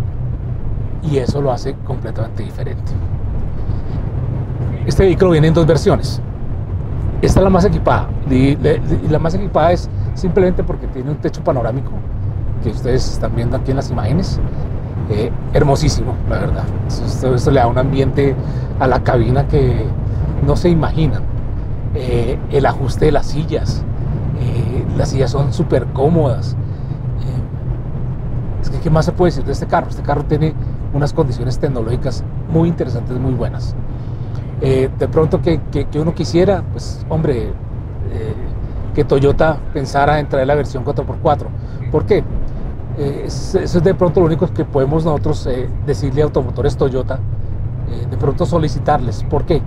y 1.03 1.19
eso 1.19 1.41
lo 1.41 1.53
hace 1.53 1.75
completamente 1.85 2.43
diferente. 2.43 2.93
Este 4.87 5.05
vehículo 5.05 5.33
viene 5.33 5.49
en 5.49 5.55
dos 5.55 5.67
versiones. 5.67 6.21
Esta 7.21 7.41
es 7.41 7.45
la 7.45 7.51
más 7.51 7.65
equipada 7.65 8.09
y 8.31 8.57
la 9.09 9.19
más 9.19 9.35
equipada 9.35 9.73
es 9.73 9.89
simplemente 10.15 10.63
porque 10.63 10.87
tiene 10.87 11.11
un 11.11 11.17
techo 11.17 11.43
panorámico 11.43 11.91
que 12.63 12.71
ustedes 12.71 13.13
están 13.13 13.35
viendo 13.35 13.57
aquí 13.57 13.71
en 13.71 13.77
las 13.77 13.91
imágenes. 13.91 14.41
Eh, 15.11 15.31
hermosísimo, 15.55 16.15
la 16.29 16.39
verdad. 16.39 16.65
Esto, 16.87 17.51
le 17.51 17.61
da 17.61 17.67
un 17.67 17.79
ambiente 17.79 18.35
a 18.79 18.87
la 18.87 19.03
cabina 19.03 19.49
que 19.49 19.85
no 20.47 20.57
se 20.57 20.69
imaginan. 20.69 21.23
Eh, 21.95 22.39
el 22.53 22.67
ajuste 22.67 23.07
de 23.07 23.13
las 23.13 23.27
sillas, 23.27 23.83
eh, 24.41 24.85
las 24.97 25.11
sillas 25.11 25.31
son 25.31 25.53
súper 25.53 25.87
cómodas. 25.87 26.57
¿Qué 28.89 28.95
más 28.95 29.05
se 29.05 29.13
puede 29.13 29.33
decir 29.33 29.45
de 29.45 29.53
este 29.53 29.67
carro? 29.67 29.91
Este 29.91 30.01
carro 30.01 30.25
tiene 30.25 30.55
unas 30.95 31.13
condiciones 31.13 31.59
tecnológicas 31.59 32.25
muy 32.51 32.71
interesantes, 32.71 33.19
muy 33.19 33.35
buenas. 33.35 33.75
Eh, 34.63 34.89
de 34.99 35.09
pronto 35.09 35.43
que, 35.43 35.61
uno 35.97 36.15
quisiera, 36.15 36.63
pues 36.73 37.05
hombre, 37.11 37.49
eh, 37.49 38.35
que 38.95 39.05
Toyota 39.05 39.59
pensara 39.75 40.19
en 40.19 40.27
traer 40.27 40.47
la 40.47 40.55
versión 40.55 40.87
4x4. 40.87 41.49
¿Por 41.93 42.07
qué? 42.07 42.25
Eh, 42.97 43.25
eso 43.27 43.59
es 43.59 43.85
de 43.85 43.93
pronto 43.93 44.21
lo 44.21 44.27
único 44.27 44.47
que 44.55 44.65
podemos 44.65 45.05
nosotros 45.05 45.47
decirle 45.85 46.23
a 46.23 46.25
Automotores 46.25 46.75
Toyota 46.79 47.19
de 48.11 48.17
pronto 48.17 48.47
solicitarles. 48.47 49.23
¿Por 49.29 49.45
qué? 49.45 49.61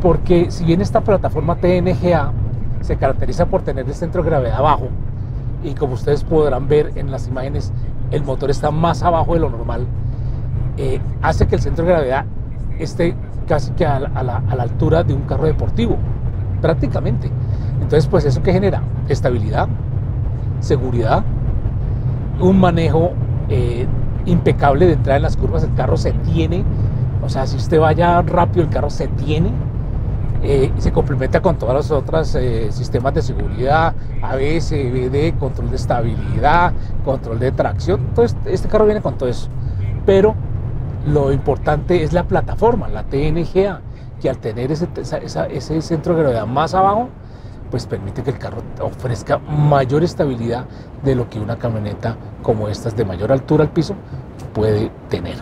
Porque 0.00 0.52
si 0.52 0.64
bien 0.64 0.80
esta 0.80 1.00
plataforma 1.00 1.56
TNGA 1.56 2.30
se 2.80 2.96
caracteriza 2.96 3.46
por 3.46 3.62
tener 3.62 3.86
el 3.86 3.94
centro 3.94 4.22
de 4.22 4.30
gravedad 4.30 4.62
bajo, 4.62 4.86
y 5.64 5.74
como 5.74 5.94
ustedes 5.94 6.22
podrán 6.22 6.68
ver 6.68 6.92
en 6.94 7.10
las 7.10 7.26
imágenes, 7.26 7.72
el 8.10 8.22
motor 8.24 8.50
está 8.50 8.70
más 8.70 9.02
abajo 9.02 9.34
de 9.34 9.40
lo 9.40 9.50
normal, 9.50 9.86
eh, 10.76 11.00
hace 11.22 11.46
que 11.46 11.56
el 11.56 11.60
centro 11.60 11.84
de 11.84 11.92
gravedad 11.92 12.24
esté 12.78 13.14
casi 13.46 13.70
que 13.72 13.86
a 13.86 14.00
la, 14.00 14.42
altura 14.58 15.04
de 15.04 15.14
un 15.14 15.22
carro 15.22 15.44
deportivo, 15.44 15.96
prácticamente. 16.60 17.30
Entonces, 17.74 18.06
pues 18.08 18.24
eso 18.24 18.42
que 18.42 18.52
genera 18.52 18.82
estabilidad, 19.08 19.68
seguridad, 20.60 21.22
un 22.40 22.58
manejo 22.58 23.12
eh, 23.48 23.86
impecable 24.26 24.86
de 24.86 24.94
entrar 24.94 25.16
en 25.16 25.22
las 25.22 25.36
curvas, 25.36 25.62
el 25.62 25.74
carro 25.74 25.96
se 25.96 26.12
tiene, 26.12 26.64
o 27.24 27.28
sea, 27.28 27.46
si 27.46 27.56
usted 27.56 27.80
vaya 27.80 28.20
rápido, 28.22 28.64
el 28.64 28.70
carro 28.70 28.90
se 28.90 29.08
tiene, 29.08 29.50
eh, 30.48 30.72
se 30.78 30.92
complementa 30.92 31.42
con 31.42 31.58
todos 31.58 31.74
los 31.74 31.90
otros 31.90 32.34
eh, 32.36 32.68
sistemas 32.70 33.14
de 33.14 33.22
seguridad, 33.22 33.94
ABS, 34.22 34.70
BD, 34.70 35.36
control 35.38 35.70
de 35.70 35.76
estabilidad, 35.76 36.72
control 37.04 37.38
de 37.38 37.52
tracción. 37.52 38.00
Este 38.44 38.68
carro 38.68 38.84
viene 38.84 39.02
con 39.02 39.18
todo 39.18 39.28
eso. 39.28 39.48
Pero 40.04 40.34
lo 41.06 41.32
importante 41.32 42.02
es 42.02 42.12
la 42.12 42.24
plataforma, 42.24 42.88
la 42.88 43.02
TNGA, 43.02 43.80
que 44.20 44.30
al 44.30 44.38
tener 44.38 44.72
ese, 44.72 44.88
ese 45.50 45.82
centro 45.82 46.14
de 46.14 46.22
gravedad 46.22 46.46
más 46.46 46.74
abajo, 46.74 47.08
pues 47.70 47.86
permite 47.86 48.22
que 48.22 48.30
el 48.30 48.38
carro 48.38 48.62
ofrezca 48.80 49.38
mayor 49.38 50.04
estabilidad 50.04 50.66
de 51.04 51.14
lo 51.14 51.28
que 51.28 51.40
una 51.40 51.56
camioneta 51.56 52.16
como 52.42 52.68
estas 52.68 52.96
de 52.96 53.04
mayor 53.04 53.32
altura 53.32 53.64
al 53.64 53.70
piso 53.70 53.94
puede 54.54 54.90
tener. 55.08 55.36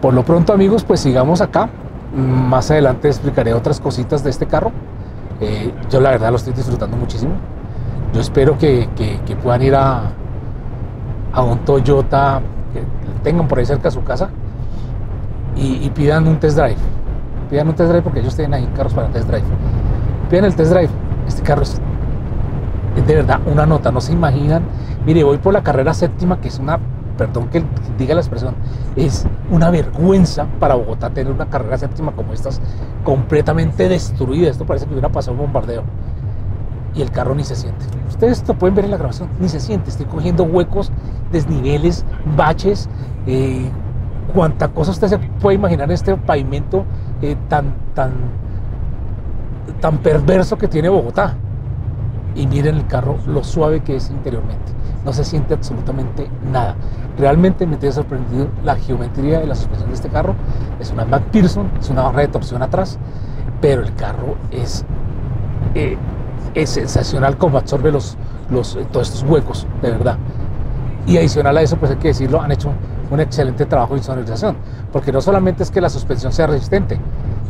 Por 0.00 0.14
lo 0.14 0.24
pronto 0.24 0.52
amigos, 0.52 0.84
pues 0.84 1.00
sigamos 1.00 1.40
acá. 1.40 1.68
Más 2.14 2.70
adelante 2.70 3.08
explicaré 3.08 3.54
otras 3.54 3.80
cositas 3.80 4.22
de 4.22 4.30
este 4.30 4.46
carro. 4.46 4.70
Eh, 5.40 5.72
yo 5.90 6.00
la 6.00 6.10
verdad 6.10 6.30
lo 6.30 6.36
estoy 6.36 6.52
disfrutando 6.52 6.96
muchísimo. 6.96 7.34
Yo 8.12 8.20
espero 8.20 8.56
que, 8.56 8.88
que, 8.94 9.36
puedan 9.36 9.62
ir 9.62 9.74
a, 9.74 10.12
a, 11.32 11.42
un 11.42 11.58
Toyota, 11.64 12.40
que 12.72 12.82
tengan 13.24 13.48
por 13.48 13.58
ahí 13.58 13.66
cerca 13.66 13.90
su 13.90 14.04
casa 14.04 14.28
y, 15.56 15.84
y, 15.84 15.90
pidan 15.90 16.28
un 16.28 16.38
test 16.38 16.56
drive. 16.56 16.76
Pidan 17.50 17.68
un 17.68 17.74
test 17.74 17.88
drive 17.88 18.02
porque 18.02 18.20
ellos 18.20 18.36
tienen 18.36 18.54
ahí 18.54 18.70
carros 18.76 18.94
para 18.94 19.08
test 19.08 19.28
drive. 19.28 19.44
Pidan 20.30 20.44
el 20.44 20.54
test 20.54 20.70
drive. 20.72 20.90
Este 21.26 21.42
carro 21.42 21.62
es, 21.62 21.80
es 22.96 23.06
de 23.06 23.14
verdad 23.16 23.40
una 23.46 23.66
nota, 23.66 23.90
no 23.90 24.00
se 24.00 24.12
imaginan. 24.12 24.62
Mire, 25.04 25.24
voy 25.24 25.38
por 25.38 25.52
la 25.52 25.64
carrera 25.64 25.92
séptima, 25.92 26.40
que 26.40 26.46
es 26.46 26.60
una 26.60 26.78
perdón 27.16 27.48
que 27.48 27.64
diga 27.98 28.14
la 28.14 28.20
expresión, 28.20 28.54
es 28.96 29.26
una 29.50 29.70
vergüenza 29.70 30.46
para 30.58 30.74
Bogotá 30.74 31.10
tener 31.10 31.32
una 31.32 31.46
carrera 31.46 31.78
séptima 31.78 32.12
como 32.12 32.32
estas 32.32 32.60
completamente 33.04 33.88
destruida. 33.88 34.50
Esto 34.50 34.66
parece 34.66 34.86
que 34.86 34.92
hubiera 34.92 35.10
pasado 35.10 35.32
un 35.32 35.42
bombardeo. 35.42 35.84
Y 36.94 37.02
el 37.02 37.10
carro 37.10 37.34
ni 37.34 37.44
se 37.44 37.56
siente. 37.56 37.84
Ustedes 38.08 38.46
lo 38.46 38.54
pueden 38.54 38.76
ver 38.76 38.84
en 38.84 38.92
la 38.92 38.96
grabación, 38.96 39.28
ni 39.40 39.48
se 39.48 39.58
siente. 39.58 39.90
Estoy 39.90 40.06
cogiendo 40.06 40.44
huecos, 40.44 40.92
desniveles, 41.32 42.04
baches, 42.36 42.88
eh, 43.26 43.68
cuánta 44.32 44.68
cosa 44.68 44.92
usted 44.92 45.08
se 45.08 45.18
puede 45.18 45.56
imaginar 45.56 45.88
en 45.88 45.94
este 45.94 46.16
pavimento 46.16 46.84
eh, 47.20 47.36
tan, 47.48 47.74
tan, 47.94 48.12
tan 49.80 49.98
perverso 49.98 50.56
que 50.56 50.68
tiene 50.68 50.88
Bogotá. 50.88 51.34
Y 52.36 52.46
miren 52.46 52.76
el 52.76 52.86
carro, 52.86 53.18
lo 53.26 53.44
suave 53.44 53.82
que 53.82 53.96
es 53.96 54.10
interiormente. 54.10 54.72
No 55.04 55.12
se 55.12 55.24
siente 55.24 55.54
absolutamente 55.54 56.28
nada. 56.50 56.76
Realmente 57.18 57.66
me 57.66 57.76
tiene 57.76 57.94
sorprendido 57.94 58.48
la 58.64 58.76
geometría 58.76 59.40
de 59.40 59.46
la 59.46 59.54
suspensión 59.54 59.90
de 59.90 59.94
este 59.94 60.08
carro. 60.08 60.34
Es 60.80 60.90
una 60.90 61.04
McPherson, 61.04 61.70
es 61.78 61.90
una 61.90 62.02
barra 62.02 62.22
de 62.22 62.28
torsión 62.28 62.62
atrás, 62.62 62.98
pero 63.60 63.82
el 63.82 63.94
carro 63.94 64.36
es, 64.50 64.84
eh, 65.74 65.96
es 66.54 66.70
sensacional 66.70 67.36
como 67.36 67.58
absorbe 67.58 67.92
los, 67.92 68.16
los, 68.50 68.78
todos 68.92 69.08
estos 69.08 69.28
huecos, 69.28 69.66
de 69.82 69.90
verdad. 69.90 70.16
Y 71.06 71.18
adicional 71.18 71.56
a 71.58 71.62
eso, 71.62 71.76
pues 71.76 71.90
hay 71.90 71.98
que 71.98 72.08
decirlo, 72.08 72.40
han 72.40 72.52
hecho 72.52 72.72
un 73.10 73.20
excelente 73.20 73.66
trabajo 73.66 73.94
de 73.94 73.98
insonorización, 73.98 74.56
porque 74.90 75.12
no 75.12 75.20
solamente 75.20 75.62
es 75.62 75.70
que 75.70 75.80
la 75.80 75.90
suspensión 75.90 76.32
sea 76.32 76.46
resistente 76.46 76.98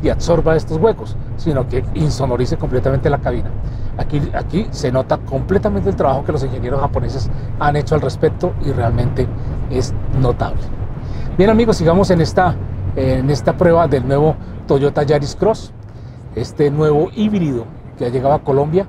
y 0.05 0.11
absorba 0.11 0.55
estos 0.55 0.77
huecos, 0.77 1.17
sino 1.39 1.67
que 1.67 1.83
insonorice 1.95 2.59
completamente 2.59 3.09
la 3.09 3.19
cabina. 3.19 3.51
Aquí, 3.97 4.21
aquí 4.35 4.67
se 4.71 4.93
nota 4.93 5.17
completamente 5.19 5.89
el 5.89 5.97
trabajo 5.97 6.25
que 6.25 6.33
los 6.33 6.45
ingenieros 6.45 6.81
japoneses 6.81 7.31
han 7.59 7.77
hecho 7.77 7.95
al 7.95 8.03
respecto 8.03 8.53
y 8.65 8.73
realmente 8.73 9.27
es 9.71 9.95
notable. 10.21 10.61
Bien 11.39 11.49
amigos, 11.49 11.79
sigamos 11.79 12.11
en 12.11 12.21
esta, 12.21 12.55
en 12.97 13.31
esta 13.31 13.57
prueba 13.57 13.89
del 13.89 14.07
nuevo 14.07 14.37
Toyota 14.67 15.03
Yaris 15.05 15.37
Cross, 15.37 15.73
este 16.35 16.71
nuevo 16.71 17.09
híbrido 17.17 17.65
que 17.97 18.05
ha 18.05 18.09
llegado 18.11 18.35
a 18.35 18.41
Colombia 18.41 18.87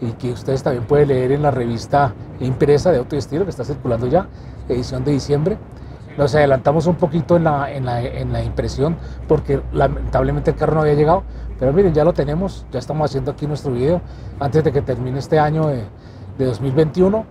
y 0.00 0.12
que 0.12 0.32
ustedes 0.32 0.62
también 0.62 0.84
pueden 0.84 1.08
leer 1.08 1.32
en 1.32 1.42
la 1.42 1.50
revista 1.50 2.14
impresa 2.40 2.90
de 2.90 2.98
Auto 2.98 3.14
y 3.14 3.18
Estilo 3.18 3.44
que 3.44 3.50
está 3.50 3.64
circulando 3.64 4.08
ya, 4.08 4.26
edición 4.68 5.04
de 5.04 5.12
diciembre. 5.12 5.56
Nos 6.18 6.34
adelantamos 6.34 6.88
un 6.88 6.96
poquito 6.96 7.36
en 7.36 7.44
la, 7.44 7.70
en 7.70 7.86
la, 7.86 8.02
en 8.02 8.32
la 8.32 8.42
impresión 8.42 8.96
porque 9.28 9.60
lamentablemente 9.72 10.50
el 10.50 10.56
carro 10.56 10.74
no 10.74 10.80
había 10.80 10.94
llegado, 10.94 11.22
pero 11.60 11.72
miren, 11.72 11.94
ya 11.94 12.02
lo 12.02 12.12
tenemos, 12.12 12.66
ya 12.72 12.80
estamos 12.80 13.08
haciendo 13.08 13.30
aquí 13.30 13.46
nuestro 13.46 13.70
video 13.70 14.00
antes 14.40 14.64
de 14.64 14.72
que 14.72 14.82
termine 14.82 15.20
este 15.20 15.38
año 15.38 15.68
de, 15.68 15.84
de 16.36 16.44
2021. 16.44 17.24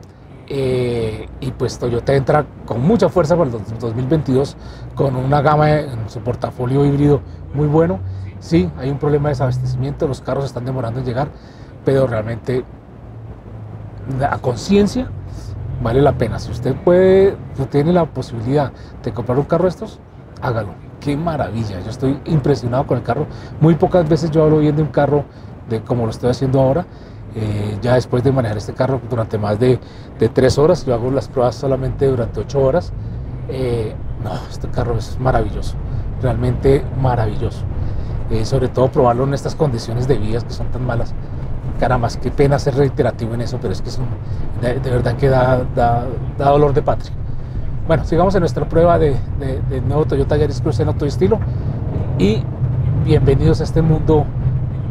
Eh, 0.50 1.28
y 1.41 1.52
pues 1.52 1.78
Toyota 1.78 2.13
entra 2.13 2.45
con 2.65 2.82
mucha 2.82 3.10
fuerza 3.10 3.36
para 3.36 3.50
el 3.50 3.58
2022 3.82 4.56
con 4.95 5.17
una 5.17 5.41
gama 5.41 5.69
en 5.69 6.10
su 6.10 6.21
portafolio 6.21 6.86
híbrido 6.86 7.19
muy 7.54 7.67
bueno. 7.67 8.00
Sí, 8.39 8.71
hay 8.80 8.89
un 8.89 9.00
problema 9.00 9.28
de 9.28 9.32
desabastecimiento, 9.32 10.08
los 10.08 10.21
carros 10.21 10.45
están 10.45 10.63
demorando 10.63 11.02
en 11.02 11.06
llegar, 11.06 11.28
pero 11.84 12.08
realmente 12.08 12.63
a 14.30 14.38
conciencia 14.38 15.10
vale 15.82 16.02
la 16.02 16.18
pena. 16.18 16.40
Si 16.40 16.52
usted 16.52 16.76
puede, 16.76 17.36
tiene 17.70 17.94
la 17.94 18.06
posibilidad 18.06 18.72
de 19.04 19.13
comprar 19.13 19.38
un 19.38 19.46
carro 19.46 19.68
estos, 19.68 20.00
hágalo. 20.42 20.70
Qué 21.00 21.16
maravilla. 21.16 21.80
Yo 21.82 21.90
estoy 21.90 22.20
impresionado 22.26 22.88
con 22.88 22.98
el 22.98 23.04
carro. 23.04 23.28
Muy 23.62 23.76
pocas 23.76 24.08
veces 24.08 24.32
yo 24.32 24.44
hablo 24.44 24.60
bien 24.60 24.76
de 24.76 24.82
un 24.82 24.90
carro 24.90 25.26
de 25.70 25.82
como 25.82 26.06
lo 26.06 26.12
estoy 26.12 26.30
haciendo 26.32 26.60
ahora. 26.60 26.86
Eh, 27.36 27.78
ya 27.82 27.94
después 27.94 28.24
de 28.24 28.32
manejar 28.32 28.58
este 28.58 28.74
carro 28.74 29.00
durante 29.10 29.38
más 29.38 29.60
de, 29.60 29.80
de, 30.18 30.30
tres 30.30 30.58
horas, 30.58 30.86
yo 30.86 30.94
hago 30.94 31.12
las 31.12 31.28
pruebas 31.28 31.56
solamente 31.56 32.08
durante 32.08 32.40
ocho 32.40 32.60
horas. 32.60 32.92
Eh, 33.50 33.94
no, 34.24 34.32
este 34.50 34.68
carro 34.70 34.98
es 34.98 35.20
maravilloso, 35.20 35.76
realmente 36.22 36.84
maravilloso. 37.00 37.63
Eh, 38.32 38.44
sobre 38.44 38.68
todo 38.70 38.90
probarlo 38.90 39.24
en 39.26 39.34
estas 39.34 39.56
condiciones 39.56 40.08
de 40.08 40.18
vías 40.18 40.44
que 40.44 40.52
son 40.52 40.68
tan 40.68 40.86
malas 40.86 41.13
caramba, 41.80 42.10
qué 42.22 42.32
pena 42.32 42.60
ser 42.60 42.76
reiterativo 42.76 43.34
en 43.34 43.42
eso, 43.42 43.58
pero 43.62 43.74
es 43.74 43.82
que 43.82 43.90
es 43.90 43.98
un, 43.98 44.08
de, 44.62 44.90
verdad 44.90 45.16
que 45.16 45.30
da, 45.30 45.62
da, 45.76 46.06
dolor 46.38 46.74
de 46.74 46.82
patria. 46.82 47.12
Bueno, 47.88 48.04
sigamos 48.04 48.36
en 48.36 48.42
nuestra 48.42 48.68
prueba 48.68 49.00
de, 49.00 49.16
nuevo 49.86 50.06
Toyota 50.06 50.36
Yaris 50.36 50.62
Cruz 50.62 50.80
en 50.80 50.90
estilo 50.90 51.40
y 52.18 52.44
bienvenidos 53.06 53.62
a 53.62 53.63
este 53.63 53.82
mundo 53.82 54.26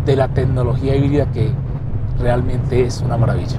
de 0.07 0.17
la 0.17 0.29
tecnología 0.29 0.97
híbrida 0.97 1.27
que 1.33 1.51
realmente 2.21 2.85
es 2.85 3.03
una 3.03 3.17
maravilla. 3.17 3.59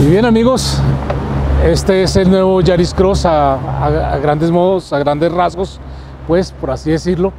Y 0.00 0.06
bien 0.06 0.24
amigos, 0.24 0.80
este 1.64 2.02
es 2.02 2.14
el 2.16 2.30
nuevo 2.30 2.60
Yaris 2.60 2.92
Cross 2.94 3.26
a, 3.26 4.12
a 4.12 4.18
grandes 4.18 4.50
modos, 4.50 4.92
a 4.92 4.98
grandes 4.98 5.32
rasgos, 5.32 5.80
pues 6.28 6.52
por 6.52 6.70
así 6.70 6.90
decirlo. 6.90 7.32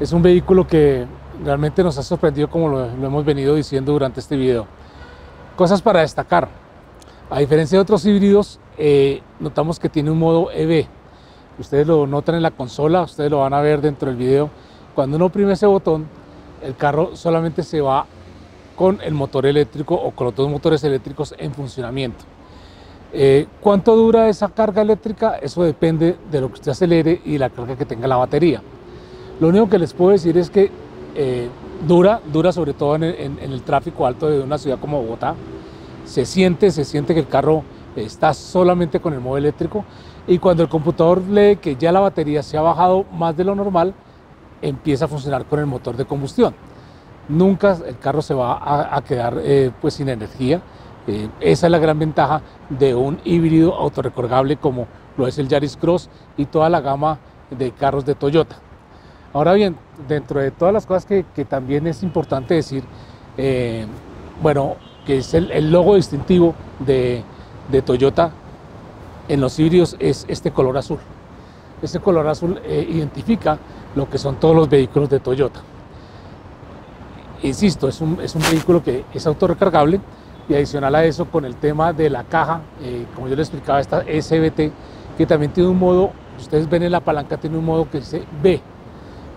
Es 0.00 0.12
un 0.12 0.22
vehículo 0.22 0.66
que 0.66 1.06
realmente 1.44 1.82
nos 1.82 1.98
ha 1.98 2.02
sorprendido 2.02 2.48
como 2.48 2.68
lo, 2.68 2.86
hemos 2.86 3.24
venido 3.24 3.54
diciendo 3.54 3.92
durante 3.92 4.20
este 4.20 4.36
video. 4.36 4.66
Cosas 5.56 5.82
para 5.82 6.00
destacar. 6.00 6.48
A 7.30 7.38
diferencia 7.38 7.78
de 7.78 7.82
otros 7.82 8.04
híbridos, 8.04 8.58
eh, 8.76 9.22
notamos 9.38 9.78
que 9.78 9.88
tiene 9.88 10.10
un 10.10 10.18
modo 10.18 10.50
EV. 10.50 10.86
Ustedes 11.58 11.86
lo 11.86 12.06
notan 12.06 12.36
en 12.36 12.42
la 12.42 12.50
consola, 12.50 13.02
ustedes 13.02 13.30
lo 13.30 13.40
van 13.40 13.54
a 13.54 13.60
ver 13.60 13.80
dentro 13.80 14.08
del 14.08 14.16
video. 14.16 14.50
Cuando 14.94 15.16
uno 15.16 15.26
oprime 15.26 15.52
ese 15.52 15.66
botón, 15.66 16.06
el 16.62 16.74
carro 16.76 17.14
solamente 17.14 17.62
se 17.62 17.80
va 17.80 18.06
con 18.76 19.00
el 19.02 19.12
motor 19.12 19.46
eléctrico 19.46 19.94
o 19.94 20.10
con 20.10 20.26
los 20.26 20.34
dos 20.34 20.50
motores 20.50 20.82
eléctricos 20.84 21.34
en 21.38 21.52
funcionamiento. 21.52 22.24
Eh, 23.12 23.46
¿Cuánto 23.60 23.94
dura 23.96 24.28
esa 24.28 24.48
carga 24.48 24.82
eléctrica? 24.82 25.36
Eso 25.36 25.62
depende 25.62 26.16
de 26.30 26.40
lo 26.40 26.48
que 26.48 26.54
usted 26.54 26.70
acelere 26.70 27.20
y 27.24 27.38
la 27.38 27.50
carga 27.50 27.76
que 27.76 27.84
tenga 27.84 28.08
la 28.08 28.16
batería. 28.16 28.62
Lo 29.40 29.48
único 29.48 29.68
que 29.68 29.78
les 29.78 29.92
puedo 29.92 30.12
decir 30.12 30.36
es 30.38 30.48
que 30.48 30.70
eh, 31.14 31.48
dura, 31.86 32.20
dura 32.32 32.52
sobre 32.52 32.72
todo 32.72 32.96
en 32.96 33.04
el, 33.04 33.14
en, 33.14 33.38
el, 33.52 33.62
tráfico 33.62 34.06
alto 34.06 34.28
de 34.28 34.40
una 34.40 34.58
ciudad 34.58 34.78
como 34.78 35.02
Bogotá. 35.02 35.34
Se 36.04 36.24
siente, 36.24 36.70
se 36.70 36.84
siente 36.84 37.14
que 37.14 37.20
el 37.20 37.28
carro 37.28 37.62
está 37.96 38.34
solamente 38.34 39.00
con 39.00 39.12
el 39.14 39.20
modo 39.20 39.36
eléctrico 39.36 39.84
y 40.26 40.38
cuando 40.38 40.62
el 40.62 40.68
computador 40.68 41.22
lee 41.22 41.56
que 41.56 41.76
ya 41.76 41.92
la 41.92 42.00
batería 42.00 42.42
se 42.42 42.56
ha 42.56 42.62
bajado 42.62 43.04
más 43.12 43.36
de 43.36 43.44
lo 43.44 43.54
normal, 43.54 43.94
empieza 44.62 45.06
a 45.06 45.08
funcionar 45.08 45.44
con 45.44 45.58
el 45.58 45.66
motor 45.66 45.96
de 45.96 46.04
combustión. 46.04 46.54
Nunca 47.28 47.76
el 47.86 47.98
carro 47.98 48.22
se 48.22 48.34
va 48.34 48.54
a, 48.54 48.96
a 48.96 49.02
quedar 49.02 49.38
eh, 49.42 49.70
pues 49.80 49.94
sin 49.94 50.08
energía. 50.08 50.60
Eh, 51.06 51.28
esa 51.40 51.66
es 51.66 51.70
la 51.70 51.78
gran 51.78 51.98
ventaja 51.98 52.42
de 52.68 52.94
un 52.94 53.20
híbrido 53.24 53.74
autorrecargable 53.74 54.56
como 54.56 54.86
lo 55.16 55.26
es 55.26 55.38
el 55.38 55.48
Yaris 55.48 55.76
Cross 55.76 56.08
y 56.36 56.46
toda 56.46 56.68
la 56.68 56.80
gama 56.80 57.18
de 57.50 57.72
carros 57.72 58.04
de 58.04 58.14
Toyota. 58.14 58.56
Ahora 59.32 59.52
bien, 59.52 59.76
dentro 60.08 60.40
de 60.40 60.50
todas 60.50 60.74
las 60.74 60.86
cosas 60.86 61.06
que, 61.06 61.44
también 61.44 61.86
es 61.86 62.02
importante 62.02 62.54
decir, 62.54 62.82
eh, 63.36 63.86
bueno, 64.42 64.76
que 65.06 65.18
es 65.18 65.34
el, 65.34 65.70
logo 65.70 65.94
distintivo 65.94 66.54
de, 66.80 67.22
Toyota 67.84 68.32
en 69.28 69.40
los 69.40 69.56
híbridos 69.60 69.96
es 70.00 70.24
este 70.28 70.50
color 70.50 70.76
azul. 70.76 70.98
Este 71.80 72.00
color 72.00 72.26
azul 72.26 72.60
eh, 72.64 72.86
identifica 72.90 73.58
lo 73.94 74.10
que 74.10 74.18
son 74.18 74.40
todos 74.40 74.56
los 74.56 74.68
vehículos 74.68 75.08
de 75.08 75.20
Toyota. 75.20 75.60
Insisto, 77.42 77.88
es 77.88 78.00
un, 78.00 78.16
vehículo 78.50 78.82
que 78.82 79.04
es 79.14 79.26
autorrecargable 79.26 80.00
y 80.48 80.54
adicional 80.54 80.96
a 80.96 81.04
eso 81.04 81.26
con 81.26 81.44
el 81.44 81.54
tema 81.54 81.92
de 81.92 82.10
la 82.10 82.24
caja, 82.24 82.62
eh, 82.82 83.06
como 83.14 83.28
yo 83.28 83.36
le 83.36 83.42
explicaba, 83.42 83.78
esta 83.80 84.02
SBT, 84.02 84.72
que 85.16 85.26
también 85.26 85.52
tiene 85.52 85.70
un 85.70 85.78
modo, 85.78 86.10
ustedes 86.38 86.68
ven 86.68 86.82
en 86.82 86.90
la 86.90 87.00
palanca, 87.00 87.36
tiene 87.36 87.56
un 87.56 87.64
modo 87.64 87.88
que 87.88 87.98
dice 88.00 88.24
B, 88.42 88.60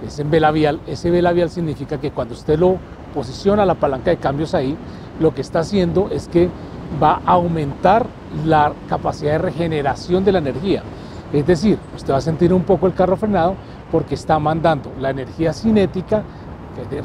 es 0.05 0.19
en 0.19 0.29
B 0.29 0.39
labial. 0.39 0.79
Ese 0.87 1.11
B 1.11 1.21
labial 1.21 1.49
significa 1.49 1.99
que 1.99 2.11
cuando 2.11 2.33
usted 2.33 2.57
lo 2.57 2.77
posiciona 3.13 3.65
la 3.65 3.75
palanca 3.75 4.11
de 4.11 4.17
cambios 4.17 4.53
ahí, 4.53 4.77
lo 5.19 5.33
que 5.33 5.41
está 5.41 5.59
haciendo 5.59 6.09
es 6.11 6.27
que 6.27 6.49
va 7.01 7.21
a 7.25 7.33
aumentar 7.33 8.07
la 8.45 8.73
capacidad 8.89 9.33
de 9.33 9.37
regeneración 9.37 10.23
de 10.25 10.31
la 10.31 10.39
energía. 10.39 10.83
Es 11.31 11.45
decir, 11.47 11.79
usted 11.95 12.13
va 12.13 12.17
a 12.17 12.21
sentir 12.21 12.53
un 12.53 12.63
poco 12.63 12.87
el 12.87 12.93
carro 12.93 13.17
frenado 13.17 13.55
porque 13.91 14.15
está 14.15 14.37
mandando 14.39 14.91
la 14.99 15.09
energía 15.09 15.53
cinética, 15.53 16.23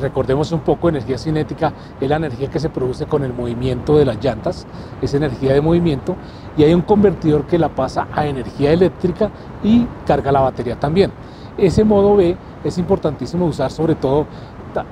recordemos 0.01 0.53
un 0.53 0.61
poco, 0.61 0.89
energía 0.89 1.19
cinética 1.19 1.73
es 2.01 2.09
la 2.09 2.17
energía 2.17 2.49
que 2.49 2.59
se 2.59 2.71
produce 2.71 3.07
con 3.07 3.25
el 3.25 3.33
movimiento 3.33 3.97
de 3.97 4.05
las 4.05 4.23
llantas, 4.23 4.67
es 5.01 5.13
energía 5.15 5.53
de 5.53 5.61
movimiento, 5.61 6.17
y 6.57 6.65
hay 6.65 6.75
un 6.75 6.83
convertidor 6.83 7.47
que 7.47 7.59
la 7.59 7.69
pasa 7.69 8.09
a 8.15 8.27
energía 8.27 8.73
eléctrica 8.73 9.31
y 9.63 9.87
carga 10.07 10.33
la 10.33 10.41
batería 10.41 10.79
también. 10.79 11.13
Ese 11.59 11.83
modo 11.83 12.17
B 12.17 12.37
es 12.63 12.79
importantísimo 12.79 13.47
usar 13.47 13.71
sobre 13.73 13.97
todo 13.97 14.27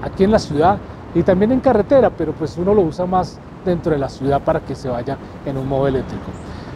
aquí 0.03 0.25
en 0.25 0.33
la 0.33 0.41
ciudad 0.41 0.79
y 1.15 1.23
también 1.23 1.53
en 1.53 1.61
carretera, 1.61 2.11
pero 2.11 2.33
pues 2.33 2.59
uno 2.59 2.75
lo 2.75 2.83
usa 2.83 3.07
más 3.07 3.39
dentro 3.65 3.93
de 3.93 3.99
la 3.99 4.09
ciudad 4.09 4.43
para 4.43 4.61
que 4.61 4.75
se 4.75 4.89
vaya 4.89 5.17
en 5.47 5.57
un 5.57 5.69
modo 5.69 5.87
eléctrico. 5.87 6.25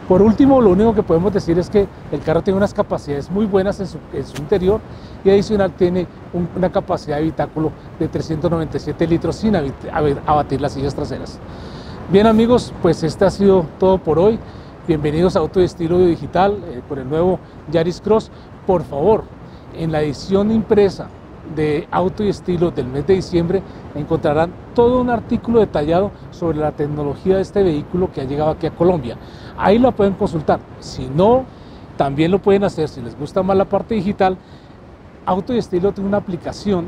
Por 0.08 0.22
último, 0.22 0.60
lo 0.60 0.70
único 0.70 0.94
que 0.94 1.02
podemos 1.02 1.32
decir 1.32 1.58
es 1.58 1.68
que 1.70 1.86
el 2.10 2.20
carro 2.20 2.42
tiene 2.42 2.56
unas 2.56 2.72
capacidades 2.74 3.30
muy 3.30 3.46
buenas 3.46 3.78
en 3.80 3.86
su, 3.86 3.98
interior 4.38 4.80
y 5.24 5.30
adicional 5.30 5.72
tiene 5.72 6.06
un, 6.32 6.48
una 6.56 6.70
capacidad 6.70 7.16
de 7.16 7.22
habitáculo 7.22 7.70
de 7.98 8.08
397 8.08 9.06
litros 9.06 9.36
sin 9.36 9.54
abatir 9.56 10.60
las 10.60 10.72
sillas 10.72 10.94
traseras. 10.94 11.38
Bien 12.10 12.26
amigos, 12.26 12.72
pues 12.82 13.02
este 13.04 13.24
ha 13.24 13.30
sido 13.30 13.66
todo 13.78 13.98
por 13.98 14.18
hoy. 14.18 14.38
Bienvenidos 14.88 15.36
a 15.36 15.40
Auto 15.40 15.60
Estilo 15.60 15.98
Digital 15.98 16.58
eh, 16.66 16.80
con 16.88 16.98
el 16.98 17.08
nuevo 17.08 17.38
Yaris 17.70 18.00
Cross. 18.00 18.32
Por 18.66 18.82
favor, 18.82 19.22
en 19.76 19.92
la 19.92 20.02
edición 20.02 20.50
impresa 20.50 21.08
de 21.54 21.88
Auto 21.90 22.22
y 22.22 22.28
Estilo 22.28 22.70
del 22.70 22.86
mes 22.86 23.06
de 23.06 23.14
diciembre 23.14 23.62
encontrarán 23.94 24.52
todo 24.74 25.00
un 25.00 25.10
artículo 25.10 25.60
detallado 25.60 26.10
sobre 26.30 26.58
la 26.58 26.72
tecnología 26.72 27.36
de 27.36 27.42
este 27.42 27.62
vehículo 27.62 28.10
que 28.12 28.20
ha 28.20 28.24
llegado 28.24 28.50
aquí 28.50 28.66
a 28.66 28.70
Colombia. 28.70 29.16
Ahí 29.58 29.78
lo 29.78 29.92
pueden 29.92 30.14
consultar. 30.14 30.60
Si 30.78 31.08
no, 31.08 31.44
también 31.96 32.30
lo 32.30 32.38
pueden 32.40 32.64
hacer. 32.64 32.88
Si 32.88 33.00
les 33.00 33.18
gusta 33.18 33.42
más 33.42 33.56
la 33.56 33.64
parte 33.64 33.94
digital, 33.94 34.36
Auto 35.26 35.52
y 35.52 35.58
Estilo 35.58 35.92
tiene 35.92 36.08
una 36.08 36.18
aplicación 36.18 36.86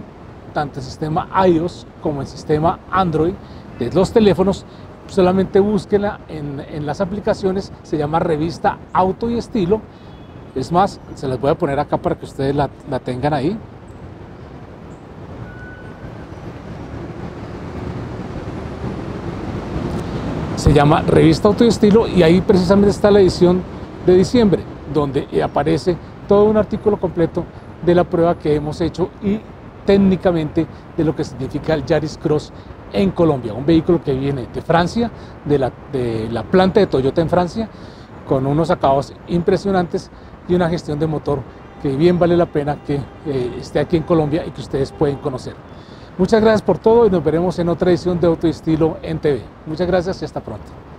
tanto 0.54 0.80
en 0.80 0.84
sistema 0.84 1.28
iOS 1.46 1.86
como 2.02 2.20
en 2.20 2.26
sistema 2.26 2.78
Android 2.90 3.34
de 3.78 3.90
los 3.92 4.12
teléfonos. 4.12 4.64
Solamente 5.08 5.60
búsquenla 5.60 6.20
en, 6.28 6.60
en 6.60 6.86
las 6.86 7.00
aplicaciones, 7.00 7.72
se 7.82 7.98
llama 7.98 8.20
Revista 8.20 8.78
Auto 8.92 9.28
y 9.28 9.36
Estilo 9.36 9.80
es 10.54 10.70
más, 10.70 11.00
se 11.14 11.28
las 11.28 11.40
voy 11.40 11.50
a 11.50 11.54
poner 11.54 11.78
acá 11.78 11.96
para 11.96 12.16
que 12.16 12.24
ustedes 12.24 12.54
la, 12.54 12.68
la 12.90 12.98
tengan 12.98 13.34
ahí. 13.34 13.56
Se 20.56 20.72
llama 20.72 21.02
Revista 21.02 21.48
Auto 21.48 21.64
y 21.64 21.68
Estilo 21.68 22.06
y 22.06 22.22
ahí 22.22 22.40
precisamente 22.40 22.90
está 22.90 23.10
la 23.10 23.20
edición 23.20 23.62
de 24.06 24.14
diciembre, 24.14 24.62
donde 24.92 25.42
aparece 25.42 25.96
todo 26.28 26.44
un 26.44 26.56
artículo 26.56 27.00
completo 27.00 27.44
de 27.84 27.94
la 27.94 28.04
prueba 28.04 28.38
que 28.38 28.54
hemos 28.54 28.80
hecho 28.80 29.10
y 29.22 29.40
técnicamente 29.84 30.66
de 30.96 31.04
lo 31.04 31.16
que 31.16 31.24
significa 31.24 31.74
el 31.74 31.84
Yaris 31.84 32.16
Cross 32.16 32.52
en 32.92 33.10
Colombia, 33.10 33.54
un 33.54 33.66
vehículo 33.66 34.02
que 34.02 34.12
viene 34.12 34.46
de 34.52 34.62
Francia, 34.62 35.10
de 35.44 35.58
la, 35.58 35.72
de 35.92 36.28
la 36.30 36.44
planta 36.44 36.78
de 36.78 36.86
Toyota 36.86 37.20
en 37.20 37.28
Francia, 37.28 37.68
con 38.28 38.46
unos 38.46 38.70
acabados 38.70 39.12
impresionantes 39.28 40.10
y 40.48 40.54
una 40.54 40.68
gestión 40.68 40.98
de 40.98 41.06
motor 41.06 41.40
que 41.82 41.96
bien 41.96 42.18
vale 42.18 42.36
la 42.36 42.46
pena 42.46 42.76
que 42.86 42.96
eh, 43.26 43.56
esté 43.60 43.80
aquí 43.80 43.96
en 43.96 44.04
Colombia 44.04 44.44
y 44.46 44.50
que 44.50 44.60
ustedes 44.60 44.92
pueden 44.92 45.16
conocer. 45.16 45.54
Muchas 46.16 46.40
gracias 46.40 46.62
por 46.62 46.78
todo 46.78 47.06
y 47.06 47.10
nos 47.10 47.24
veremos 47.24 47.58
en 47.58 47.68
otra 47.68 47.90
edición 47.90 48.20
de 48.20 48.26
Auto 48.26 48.46
en 49.02 49.18
TV. 49.18 49.42
Muchas 49.66 49.86
gracias 49.86 50.22
y 50.22 50.24
hasta 50.24 50.40
pronto. 50.40 50.91